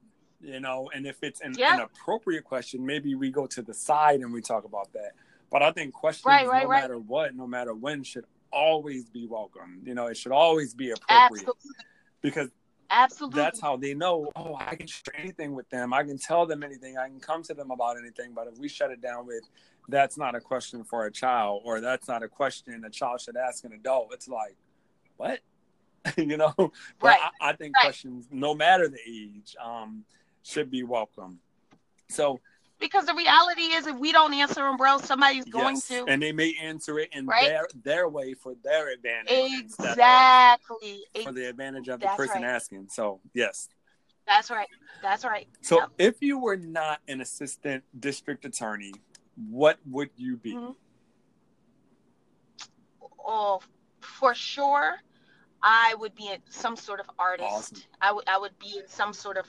[0.42, 1.76] you know, and if it's an, Yeah.
[1.76, 5.12] an appropriate question, maybe we go to the side and we talk about that.
[5.50, 6.82] But I think questions, Right, right, no right.
[6.82, 9.80] matter what, no matter when, should always be welcome.
[9.86, 11.72] You know, it should always be appropriate Absolutely.
[12.22, 12.50] because
[12.90, 13.42] Absolutely.
[13.42, 14.30] that's how they know.
[14.36, 15.94] Oh, I can share anything with them.
[15.94, 16.98] I can tell them anything.
[16.98, 18.34] I can come to them about anything.
[18.34, 19.44] But if we shut it down with,
[19.88, 23.38] that's not a question for a child, or that's not a question a child should
[23.38, 24.56] ask an adult, it's like,
[25.18, 25.40] what?
[26.18, 26.54] you know.
[26.58, 26.72] But
[27.02, 27.20] Right.
[27.42, 27.86] I, I think Right.
[27.86, 30.06] questions, no matter the age, um,
[30.44, 31.40] should be welcome.
[32.10, 32.40] So
[32.80, 36.06] because the reality is if we don't answer them, bro, somebody's going yes, to.
[36.08, 37.48] and they may answer it in Right?
[37.48, 41.04] their their way for their advantage instead of Exactly.
[41.24, 42.52] for the advantage of the person right.
[42.52, 42.90] asking.
[42.90, 43.70] So yes.
[44.28, 44.68] That's right.
[45.02, 45.48] That's right.
[45.62, 45.90] So Yep.
[46.00, 48.94] if you were not an assistant district attorney,
[49.50, 50.56] what would you be?
[50.56, 50.76] Mhm.
[53.28, 53.62] Oh,
[54.02, 54.96] for sure,
[55.62, 57.48] I would be some sort of artist.
[57.50, 57.78] Awesome.
[58.02, 59.46] I would I would be in some sort of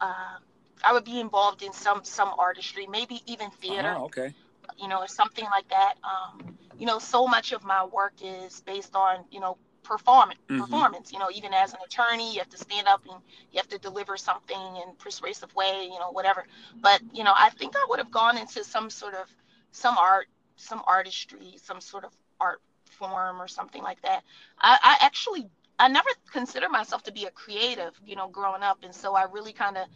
[0.00, 0.38] uh,
[0.86, 3.94] I would be involved in some some artistry, maybe even theater.
[3.96, 4.34] Oh, okay.
[4.78, 5.94] You know, or something like that.
[6.02, 10.40] Um, you know, so much of my work is based on you know performance.
[10.48, 10.58] Mhm.
[10.58, 11.12] Performance.
[11.12, 13.20] You know, even as an attorney, you have to stand up and
[13.52, 15.84] you have to deliver something in persuasive way.
[15.84, 16.44] You know, whatever.
[16.80, 19.28] But you know, I think I would have gone into some sort of
[19.72, 24.22] some art, some artistry, some sort of art form or something like that.
[24.60, 28.78] I, I actually I never considered myself to be a creative, you know, growing up,
[28.82, 29.86] and so I really kind of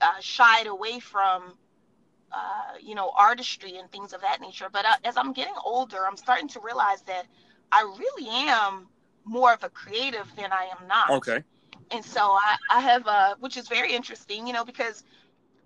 [0.00, 1.54] uh, shied away from,
[2.32, 4.68] uh, you know, artistry and things of that nature.
[4.72, 7.26] But uh, as I'm getting older, I'm starting to realize that
[7.72, 8.88] I really am
[9.24, 11.10] more of a creative than I am not.
[11.10, 11.44] Okay.
[11.90, 15.02] And so I, I have, uh, which is very interesting, you know, because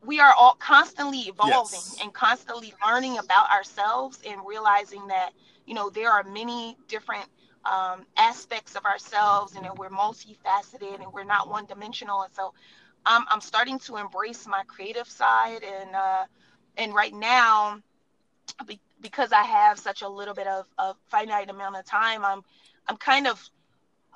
[0.04, 1.96] we are all constantly evolving Yes.
[2.02, 5.32] and constantly learning about ourselves and realizing that,
[5.66, 7.26] you know, there are many different
[7.64, 12.22] um, aspects of ourselves and that we're multifaceted and we're not one dimensional.
[12.22, 12.54] And so
[13.08, 15.64] I'm, I'm starting to embrace my creative side.
[15.64, 16.24] And, uh,
[16.76, 17.80] and right now,
[18.66, 22.42] be, because I have such a little bit of, of finite amount of time, I'm,
[22.88, 23.50] I'm kind of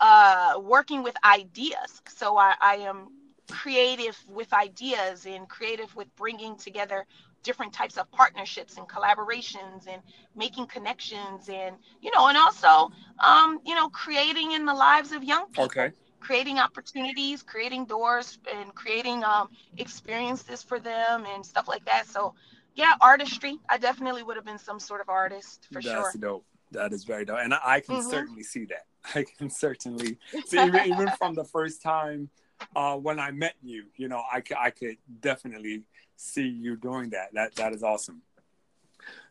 [0.01, 2.03] uh, working with ideas.
[2.09, 3.09] So I, I am
[3.51, 7.07] creative with ideas and creative with bringing together
[7.43, 10.03] different types of partnerships and collaborations and
[10.37, 15.25] making connections and you know and also um, you know creating in the lives of
[15.25, 15.93] young people Okay.
[16.23, 22.35] Creating opportunities creating doors and creating um, experiences for them and stuff like that so
[22.75, 26.17] yeah artistry i definitely would have been some sort of artist for That's sure That's
[26.17, 26.47] dope.
[26.71, 28.11] That is very dope, and I, I can Mhm.
[28.11, 28.87] certainly see that.
[29.15, 32.31] I can certainly see even, even from the first time
[32.75, 33.85] uh, when I met you.
[33.97, 35.83] You know, I, I could definitely
[36.17, 37.35] see you doing that.
[37.35, 38.23] That that is awesome.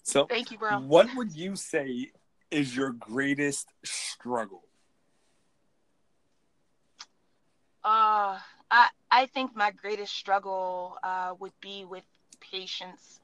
[0.04, 2.12] So, thank you bro what would you say
[2.52, 4.64] is your greatest struggle?
[7.84, 8.40] Uh,
[8.72, 12.04] I I think my greatest struggle uh, would be with
[12.40, 13.20] patience.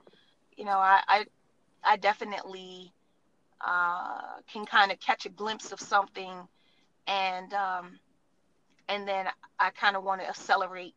[0.56, 1.26] You know, I I,
[1.84, 2.92] I definitely
[3.62, 6.48] uh, can kind of catch a glimpse of something,
[7.08, 8.00] and um,
[8.88, 9.28] and then
[9.60, 10.96] I kind of want to accelerate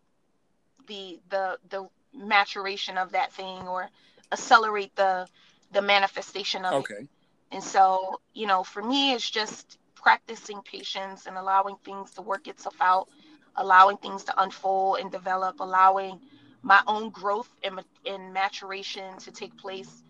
[0.86, 3.88] the the the maturation of that thing or
[4.32, 5.28] accelerate the
[5.72, 6.80] the manifestation of it.
[6.80, 7.08] Okay.
[7.52, 12.46] And so, you know, for me, it's just practicing patience and allowing things to work
[12.48, 13.08] itself out,
[13.56, 16.20] allowing things to unfold and develop, allowing
[16.62, 20.02] my own growth and, and maturation to take place.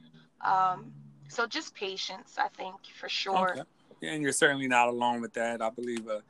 [0.44, 0.92] Um,
[1.28, 3.52] so just patience, I think, for sure.
[3.52, 3.62] Okay.
[4.02, 5.62] And you're certainly not alone with that.
[5.62, 6.20] I believe uh,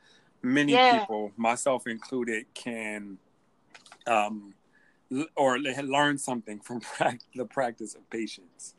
[0.41, 0.99] many Yeah.
[0.99, 3.17] people, myself included, can
[4.07, 4.53] um,
[5.11, 8.75] l- or le- learn something from prac- the practice of patience.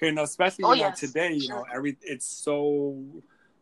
[0.00, 1.32] You know, especially Oh, you know yes, today.
[1.34, 2.96] You know, every it's so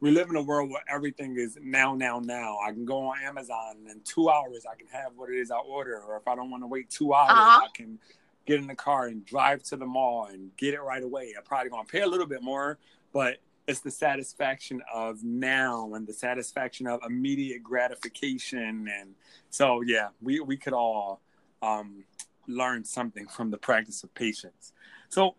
[0.00, 2.59] we live in a world where everything is now, now, now.
[2.64, 5.50] I can go on Amazon and in two hours I can have what it is
[5.50, 7.64] I order, or if I don't want to wait two hours, Uh-huh.
[7.64, 7.98] I can
[8.46, 11.33] get in the car and drive to the mall and get it right away.
[11.37, 12.78] I'm probably gonna pay a little bit more,
[13.12, 19.14] but it's the satisfaction of now and the satisfaction of immediate gratification and
[19.50, 21.20] so yeah we, we could all
[21.62, 22.04] um,
[22.46, 24.72] learn something from the practice of patience
[25.09, 25.35] so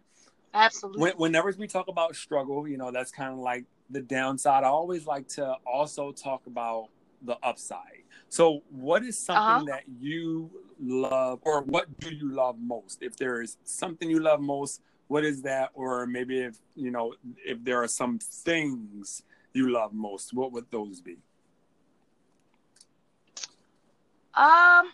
[0.53, 1.01] Absolutely.
[1.01, 4.67] when, whenever we talk about struggle you know that's kind of like the downside i
[4.67, 6.89] always like to also talk about
[7.21, 8.03] the upside.
[8.29, 9.65] So what is something Uh-huh.
[9.65, 13.01] that you love or what do you love most?
[13.01, 15.69] If there is something you love most what is that?
[15.73, 17.13] Or maybe if you know
[17.45, 21.17] if there are some things you love most what would those be?
[24.35, 24.91] Um,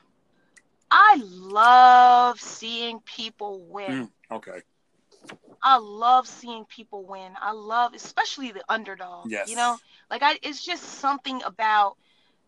[0.91, 3.95] I love seeing people win.
[3.95, 4.61] Mm, okay
[5.63, 7.33] I love seeing people win.
[7.39, 9.31] I love, especially the underdog.
[9.31, 11.97] yes You know, like I, it's just something about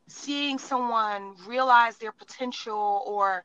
[0.08, 3.44] seeing someone realize their potential or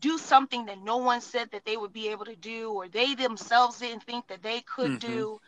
[0.00, 3.14] do something that no one said that they would be able to do, or they
[3.14, 4.98] themselves didn't think that they could Mhm.
[4.98, 5.40] do.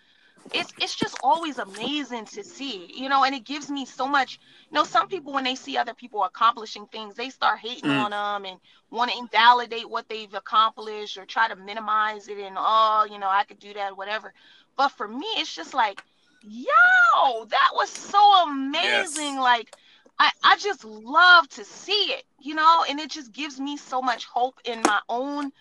[0.53, 4.38] It's it's just always amazing to see, you know, and it gives me so much.
[4.71, 7.96] You know, some people when they see other people accomplishing things, they start hating Mm.
[7.96, 8.60] on them and
[8.90, 13.29] want to invalidate what they've accomplished or try to minimize it and oh, you know,
[13.29, 14.33] I could do that, whatever.
[14.77, 16.02] But for me, it's just like,
[16.40, 19.37] yo, that was so amazing.
[19.37, 19.38] Yes.
[19.38, 19.73] Like,
[20.19, 24.02] I, I just love to see it, you know, and it just gives me so
[24.02, 25.52] much hope in my own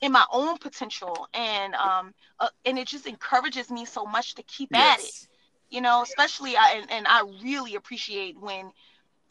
[0.00, 1.28] in my own potential.
[1.34, 5.14] And um uh, and it just encourages me so much to keep at it.
[5.70, 8.70] You know especially I, and, and i really appreciate when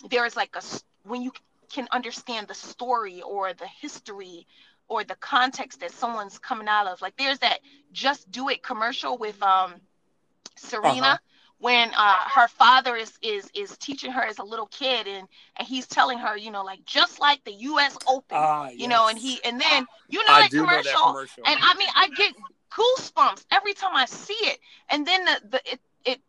[0.09, 0.61] there is like a
[1.03, 1.31] when you
[1.69, 4.47] can understand the story or the history
[4.87, 7.01] or the context that someone's coming out of.
[7.01, 7.59] Like there's that
[7.91, 9.75] just do it commercial with um
[10.55, 11.07] serena.
[11.07, 11.17] Uh-huh.
[11.59, 15.27] When uh, her father is is is teaching her as a little kid and
[15.57, 19.07] and he's telling her you know like just like the us open uh, you know
[19.07, 21.43] and he and then you know, that commercial, know that commercial.
[21.45, 22.33] and i mean i get
[22.75, 24.59] goosebumps every time i see it.
[24.89, 26.21] And then the, the it, it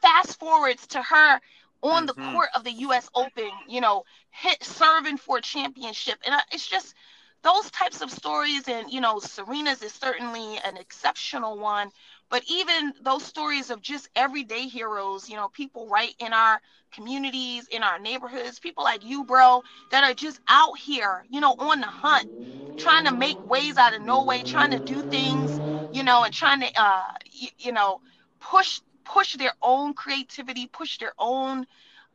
[0.00, 1.40] fast forwards to her
[1.82, 2.06] on mm-hmm.
[2.06, 6.18] the court of the us open you know hit serving for a championship.
[6.24, 6.94] And I, it's just
[7.42, 11.90] those types of stories and you know serena's is certainly an exceptional one
[12.30, 16.60] but even those stories of just everyday heroes, you know, people right in our
[16.92, 21.54] communities, in our neighborhoods, people like you, bro, that are just out here, you know,
[21.58, 25.60] on the hunt, trying to make ways out of no way, trying to do things,
[25.94, 28.00] you know, and trying to, uh, you, you know,
[28.40, 31.66] push push their own creativity, push their own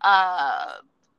[0.02, 0.74] uh,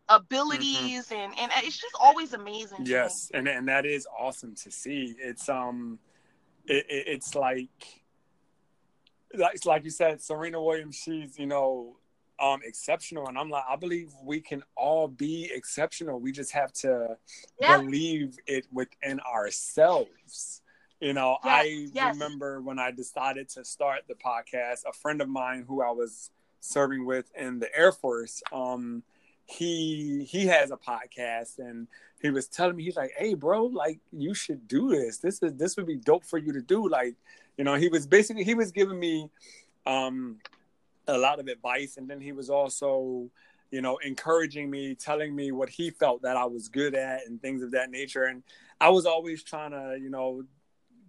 [0.09, 1.15] abilities, mm-hmm.
[1.15, 2.79] and and it's just always amazing.
[2.85, 5.15] Yes, and and that is awesome to see.
[5.19, 5.99] It's um,
[6.67, 8.04] it, it it's like
[9.37, 11.97] like like you said, Serena Williams, she's you know
[12.41, 16.21] um exceptional, and I'm like, I believe we can all be exceptional.
[16.21, 17.17] We just have to
[17.61, 17.79] yeah.
[17.79, 20.63] believe it within ourselves.
[21.01, 22.15] You know, yes, I yes.
[22.15, 26.31] remember when I decided to start the podcast, a friend of mine who I was
[26.61, 29.03] serving with in the Air Force, um,
[29.47, 31.87] he he has a podcast and
[32.23, 35.55] he was telling me he's like hey bro like you should do this this is
[35.55, 37.15] this would be dope for you to do like
[37.57, 39.29] you know he was basically he was giving me
[39.87, 40.39] um
[41.07, 41.97] a lot of advice.
[41.97, 43.31] And then he was also
[43.71, 47.41] you know encouraging me telling me what he felt that i was good at and
[47.41, 48.25] things of that nature.
[48.25, 48.43] And
[48.81, 50.45] i was always trying to you know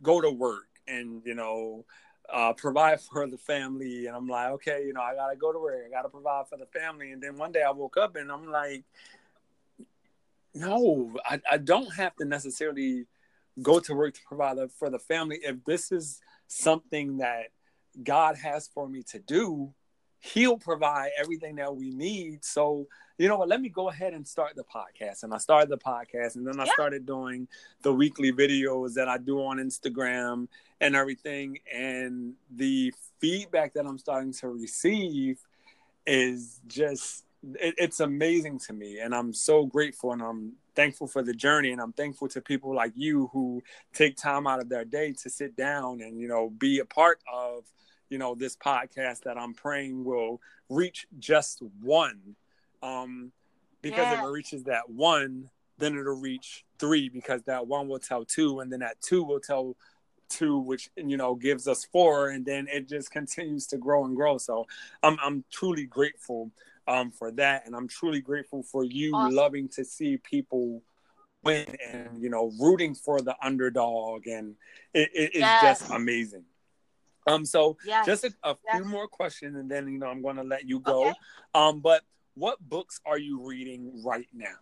[0.02, 1.86] go to work and you know
[2.34, 4.08] uh, provide for the family.
[4.08, 5.84] And i'm like okay you know i gotta go to work.
[5.86, 7.12] I gotta provide for the family.
[7.12, 8.84] And then one day i woke up and i'm like
[10.54, 13.06] no i, I don't have to necessarily
[13.62, 15.40] go to work to provide for the family.
[15.42, 17.48] If this is something that
[18.04, 19.74] God has for me to do,
[20.20, 22.44] He'll provide everything that we need.
[22.44, 22.88] So,
[23.20, 23.48] you know what?
[23.48, 25.22] Let me go ahead and start the podcast.
[25.22, 26.74] And I started the podcast, and then I yeah.
[26.74, 27.48] started doing
[27.84, 30.48] the weekly videos that I do on Instagram
[30.82, 31.60] and everything.
[31.72, 35.40] And the feedback that I'm starting to receive
[36.08, 37.24] is just
[37.60, 41.72] it, it's amazing to me and i'm so grateful and i'm thankful for the journey
[41.72, 43.62] and i'm thankful to people like you who
[43.94, 47.20] take time out of their day to sit down and you know be a part
[47.32, 47.64] of
[48.10, 52.36] you know this podcast that i'm praying will reach just one
[52.82, 53.32] um
[53.82, 54.20] because yeah.
[54.20, 58.60] if it reaches that one then it'll reach three because that one will tell two
[58.60, 59.76] and then that two will tell
[60.28, 64.16] two which you know gives us four and then it just continues to grow and
[64.16, 64.66] grow so
[65.04, 66.50] i'm i'm truly grateful
[66.88, 67.66] um, for that.
[67.66, 69.36] And I'm truly grateful for you awesome.
[69.36, 70.84] loving to see people
[71.44, 74.28] win and, you know, rooting for the underdog.
[74.28, 74.56] And
[74.94, 75.80] it, it, it's yes.
[75.80, 76.44] just amazing.
[77.28, 78.06] Um, so yes.
[78.06, 78.76] just a, a yes.
[78.76, 81.08] few more questions and then, you know, I'm going to let you go.
[81.08, 81.14] Okay.
[81.56, 82.04] Um, but
[82.36, 84.58] what books are you reading right now?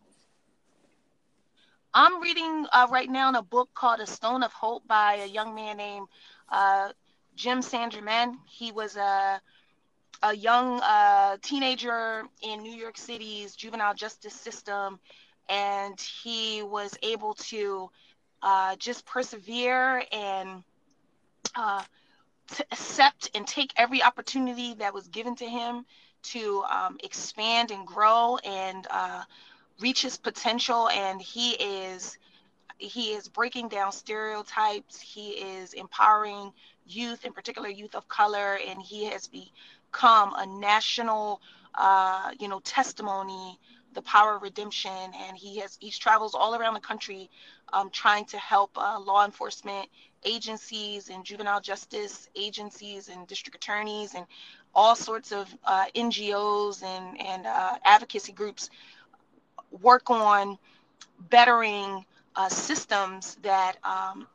[1.94, 5.28] I'm reading uh, right now in a book called A Stone of Hope by a
[5.28, 6.08] young man named
[6.50, 6.90] uh,
[7.36, 7.94] Jim St.
[7.94, 8.40] Germain.
[8.50, 9.40] He was a
[10.24, 15.00] a young uh, teenager in New York City's juvenile justice system,
[15.50, 17.90] and he was able to
[18.42, 20.64] uh, just persevere and
[21.56, 21.84] uh,
[22.72, 25.86] accept and take every opportunity that was given to him
[26.24, 29.24] to um, expand and grow and uh,
[29.82, 30.90] reach his potential.
[30.90, 32.18] And he is
[32.78, 35.00] he is breaking down stereotypes.
[35.00, 36.52] He is empowering
[36.86, 39.52] youth, in particular youth of color, and he has be,
[39.94, 41.42] become a national,
[41.76, 43.60] uh, you know, testimony,
[43.94, 44.92] the power of redemption.
[45.28, 47.30] And he has he travels all around the country,
[47.72, 49.88] um, trying to help uh, law enforcement
[50.26, 54.26] agencies and juvenile justice agencies and district attorneys and
[54.74, 58.70] all sorts of uh, NGOs and and uh, advocacy groups
[59.82, 60.58] work on
[61.30, 64.28] bettering uh, systems that um,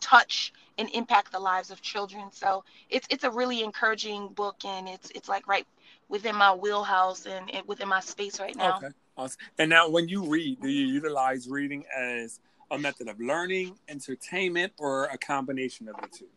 [0.00, 2.32] touch and impact the lives of children.
[2.32, 5.66] So it's it's a really encouraging book, and it's it's like right
[6.08, 8.78] within my wheelhouse and, and within my space right now.
[8.78, 9.38] Okay, awesome.
[9.58, 14.72] And now, when you read, do you utilize reading as a method of learning, entertainment,
[14.78, 16.28] or a combination of the two?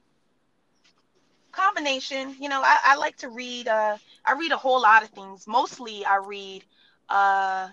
[1.54, 2.36] Combination.
[2.39, 3.68] You know, I, I like to read.
[3.70, 5.48] Uh, I read a whole lot of things.
[5.48, 6.66] Mostly, I read
[7.08, 7.70] uh,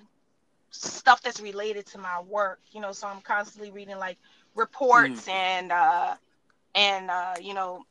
[0.71, 2.61] stuff that's related to my work.
[2.71, 4.18] You know, so I'm constantly reading like
[4.55, 5.33] reports mm.
[5.33, 6.14] and uh,
[6.75, 7.85] and uh, you know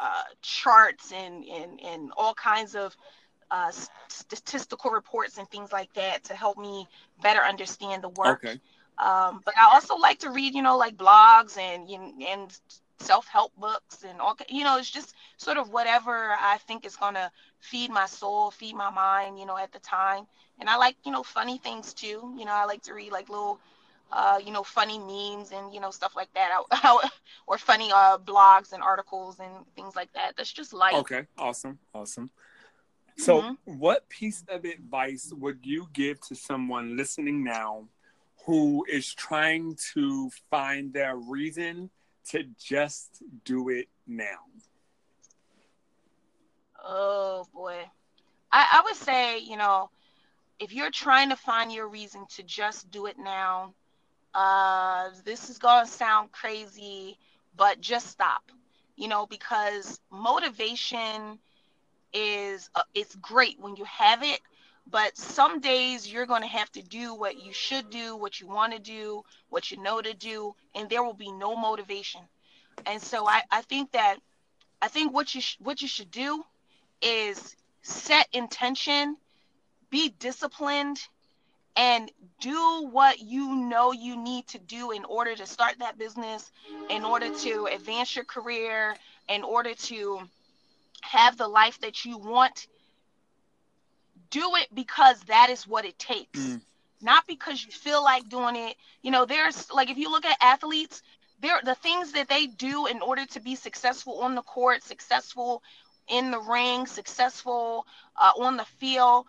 [0.00, 2.96] uh, charts and, and and all kinds of
[3.50, 3.70] uh,
[4.08, 6.88] statistical reports and things like that to help me
[7.22, 8.44] better understand the work.
[8.44, 8.60] Okay.
[8.98, 11.88] Um, but I also like to read, you know, like blogs and
[12.22, 12.58] and
[13.02, 17.14] self-help books and all you know it's just sort of whatever i think is going
[17.14, 20.24] to feed my soul feed my mind you know at the time
[20.60, 23.28] and i like you know funny things too you know i like to read like
[23.28, 23.58] little
[24.12, 26.50] uh, you know funny memes and you know stuff like that
[27.46, 31.78] or funny uh, blogs and articles and things like that that's just life okay awesome
[31.94, 32.30] awesome
[33.16, 33.78] so mm-hmm.
[33.78, 37.88] what piece of advice would you give to someone listening now
[38.46, 41.90] who is trying to find their reason
[42.30, 44.38] to just do it now?
[46.84, 47.84] Oh boy.
[48.50, 49.90] I, I would say, you know,
[50.58, 53.74] if you're trying to find your reason to just do it now,
[54.34, 57.18] uh, this is going to sound crazy,
[57.56, 58.42] but just stop,
[58.96, 61.38] you know, because motivation
[62.12, 64.40] is, uh, it's great when you have it,
[64.90, 68.46] but some days you're going to have to do what you should do, what you
[68.48, 72.20] want to do, what you know to do, and there will be no motivation.
[72.86, 74.18] And so I, I think that
[74.82, 76.44] I think what you sh- what you should do
[77.02, 79.16] is set intention,
[79.90, 81.00] be disciplined,
[81.76, 82.10] and
[82.40, 86.50] do what you know you need to do in order to start that business,
[86.90, 88.94] in order to advance your career,
[89.28, 90.20] in order to
[91.02, 92.66] have the life that you want
[94.32, 96.40] do it because that is what it takes.
[96.40, 96.60] Mm.
[97.00, 98.76] Not because you feel like doing it.
[99.02, 101.02] You know, there's like if you look at athletes,
[101.40, 105.62] there the things that they do in order to be successful on the court, successful
[106.08, 107.86] in the ring, successful
[108.20, 109.26] uh, on the field.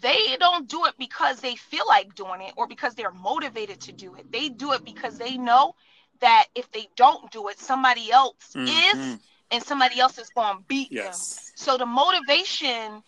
[0.00, 3.92] They don't do it because they feel like doing it or because they're motivated to
[3.92, 4.30] do it.
[4.30, 5.74] They do it because they know
[6.20, 8.98] that if they don't do it, somebody else mm-hmm.
[8.98, 9.18] is,
[9.50, 11.36] and somebody else is going to beat yes.
[11.36, 11.52] them.
[11.56, 13.02] So the motivation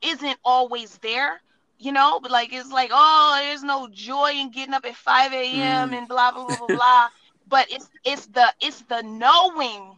[0.00, 1.40] isn't always there,
[1.78, 5.32] you know, but like it's like, oh, there's no joy in getting up at 5
[5.32, 5.90] a.m.
[5.90, 5.98] Mm.
[5.98, 7.08] and blah blah blah blah blah.
[7.48, 9.96] But it's it's the it's the knowing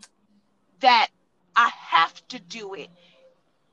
[0.81, 1.09] that
[1.55, 2.89] I have to do it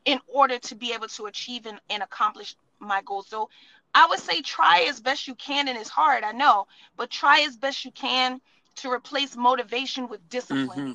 [0.05, 3.27] in order to be able to achieve and, and accomplish my goals.
[3.27, 3.49] So
[3.93, 7.41] I would say try as best you can, and it's hard, I know, but try
[7.41, 8.41] as best you can
[8.77, 10.79] to replace motivation with discipline.
[10.79, 10.91] Mm-hmm.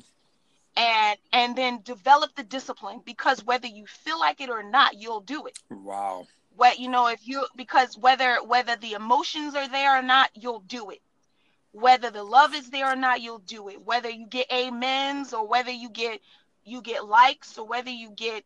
[0.79, 5.21] And and then develop the discipline because whether you feel like it or not you'll
[5.21, 5.57] do it.
[5.71, 6.27] Wow.
[6.55, 10.59] What you know if you because whether whether the emotions are there or not you'll
[10.59, 11.01] do it.
[11.71, 13.83] Whether the love is there or not you'll do it.
[13.85, 16.21] Whether you get amens or whether you get
[16.63, 18.43] you get likes or whether you get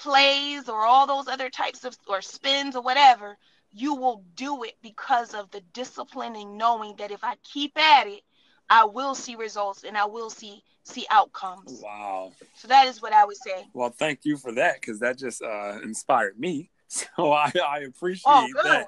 [0.00, 3.36] plays or all those other types of or spins or whatever
[3.72, 8.06] you will do it because of the discipline and knowing that if i keep at
[8.06, 8.22] it
[8.70, 11.80] I will see results and I will see see outcomes.
[11.82, 12.32] Wow.
[12.56, 13.66] So that is what I would say.
[13.74, 16.70] Well, thank you for that because that just uh, inspired me.
[16.92, 18.84] So I, I appreciate oh, that.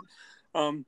[0.56, 0.84] Um,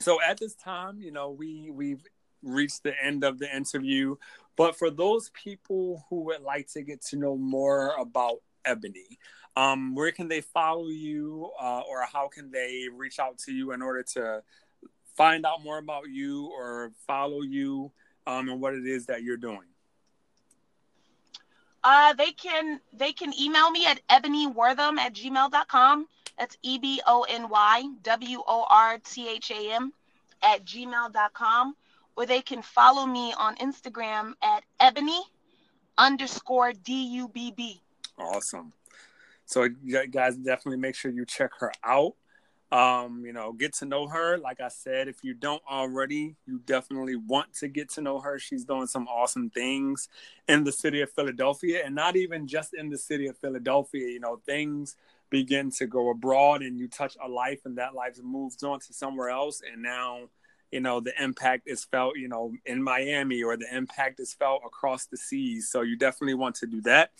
[0.00, 2.02] so at this time, you know, we we've
[2.42, 4.16] reached the end of the interview,
[4.56, 9.18] but for those people who would like to get to know more about Ebony,
[9.56, 13.72] um, where can they follow you, uh, or how can they reach out to you
[13.72, 14.42] in order to
[15.16, 17.92] find out more about you or follow you?
[18.28, 19.64] um, and what it is that you're doing?
[21.82, 26.06] Uh, they can they can email me at ebonywortham at gmail.com.
[26.38, 29.92] That's E B O N Y W O R T H A M
[30.42, 31.74] at gmail.com.
[32.16, 35.20] Or they can follow me on Instagram at ebony
[35.96, 37.80] underscore D U B B.
[38.18, 38.72] Awesome.
[39.48, 39.68] So,
[40.10, 42.14] guys definitely make sure you check her out
[42.70, 44.36] um, you know, get to know her.
[44.36, 48.38] Like I said, if you don't already, you definitely want to get to know her.
[48.38, 50.08] She's doing some awesome things
[50.48, 54.08] in the city of Philadelphia, and not even just in the city of Philadelphia.
[54.08, 54.96] You know, things
[55.30, 58.92] begin to go abroad, and you touch a life, and that life moves on to
[58.92, 60.28] somewhere else, and now.
[60.70, 64.60] You know, the impact is felt, you know, in Miami or the impact is felt
[64.66, 65.70] across the seas.
[65.70, 67.10] So you definitely want to do that.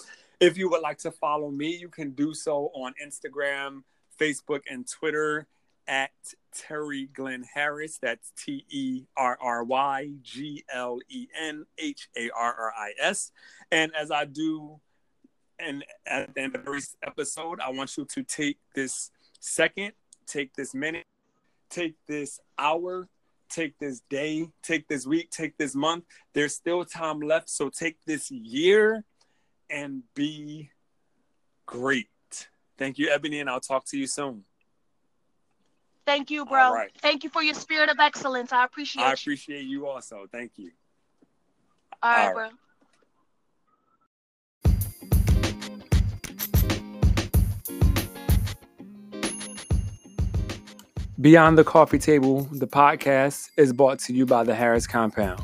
[0.40, 3.82] If you would like to follow me, you can do so on Instagram,
[4.20, 5.48] Facebook and Twitter
[5.88, 6.10] at
[6.54, 7.98] Terry Glen Harris.
[8.00, 12.92] That's T E R R Y G L E N H A R R I
[13.00, 13.32] S.
[13.72, 14.78] And as I do,
[15.58, 19.10] and at the end of every episode, I want you to take this
[19.40, 19.92] second,
[20.26, 21.06] take this minute,
[21.68, 23.08] take this hour,
[23.48, 26.04] take this day, take this week, take this month.
[26.32, 27.50] There's still time left.
[27.50, 29.04] So take this year
[29.70, 30.70] and be
[31.66, 32.08] great.
[32.76, 34.44] Thank you, Ebony, and I'll talk to you soon.
[36.06, 36.72] Thank you, bro.
[36.72, 36.90] Right.
[37.02, 38.52] Thank you for your spirit of excellence.
[38.52, 40.26] I appreciate I appreciate you, you also.
[40.32, 40.70] Thank you.
[42.02, 42.50] All right, All right.
[42.50, 42.58] bro.
[51.20, 55.42] Beyond the Coffee Table, the podcast is brought to you by the Harris Compound.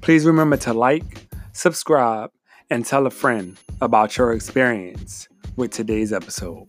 [0.00, 2.32] Please remember to like, subscribe,
[2.70, 6.68] and tell a friend about your experience with today's episode.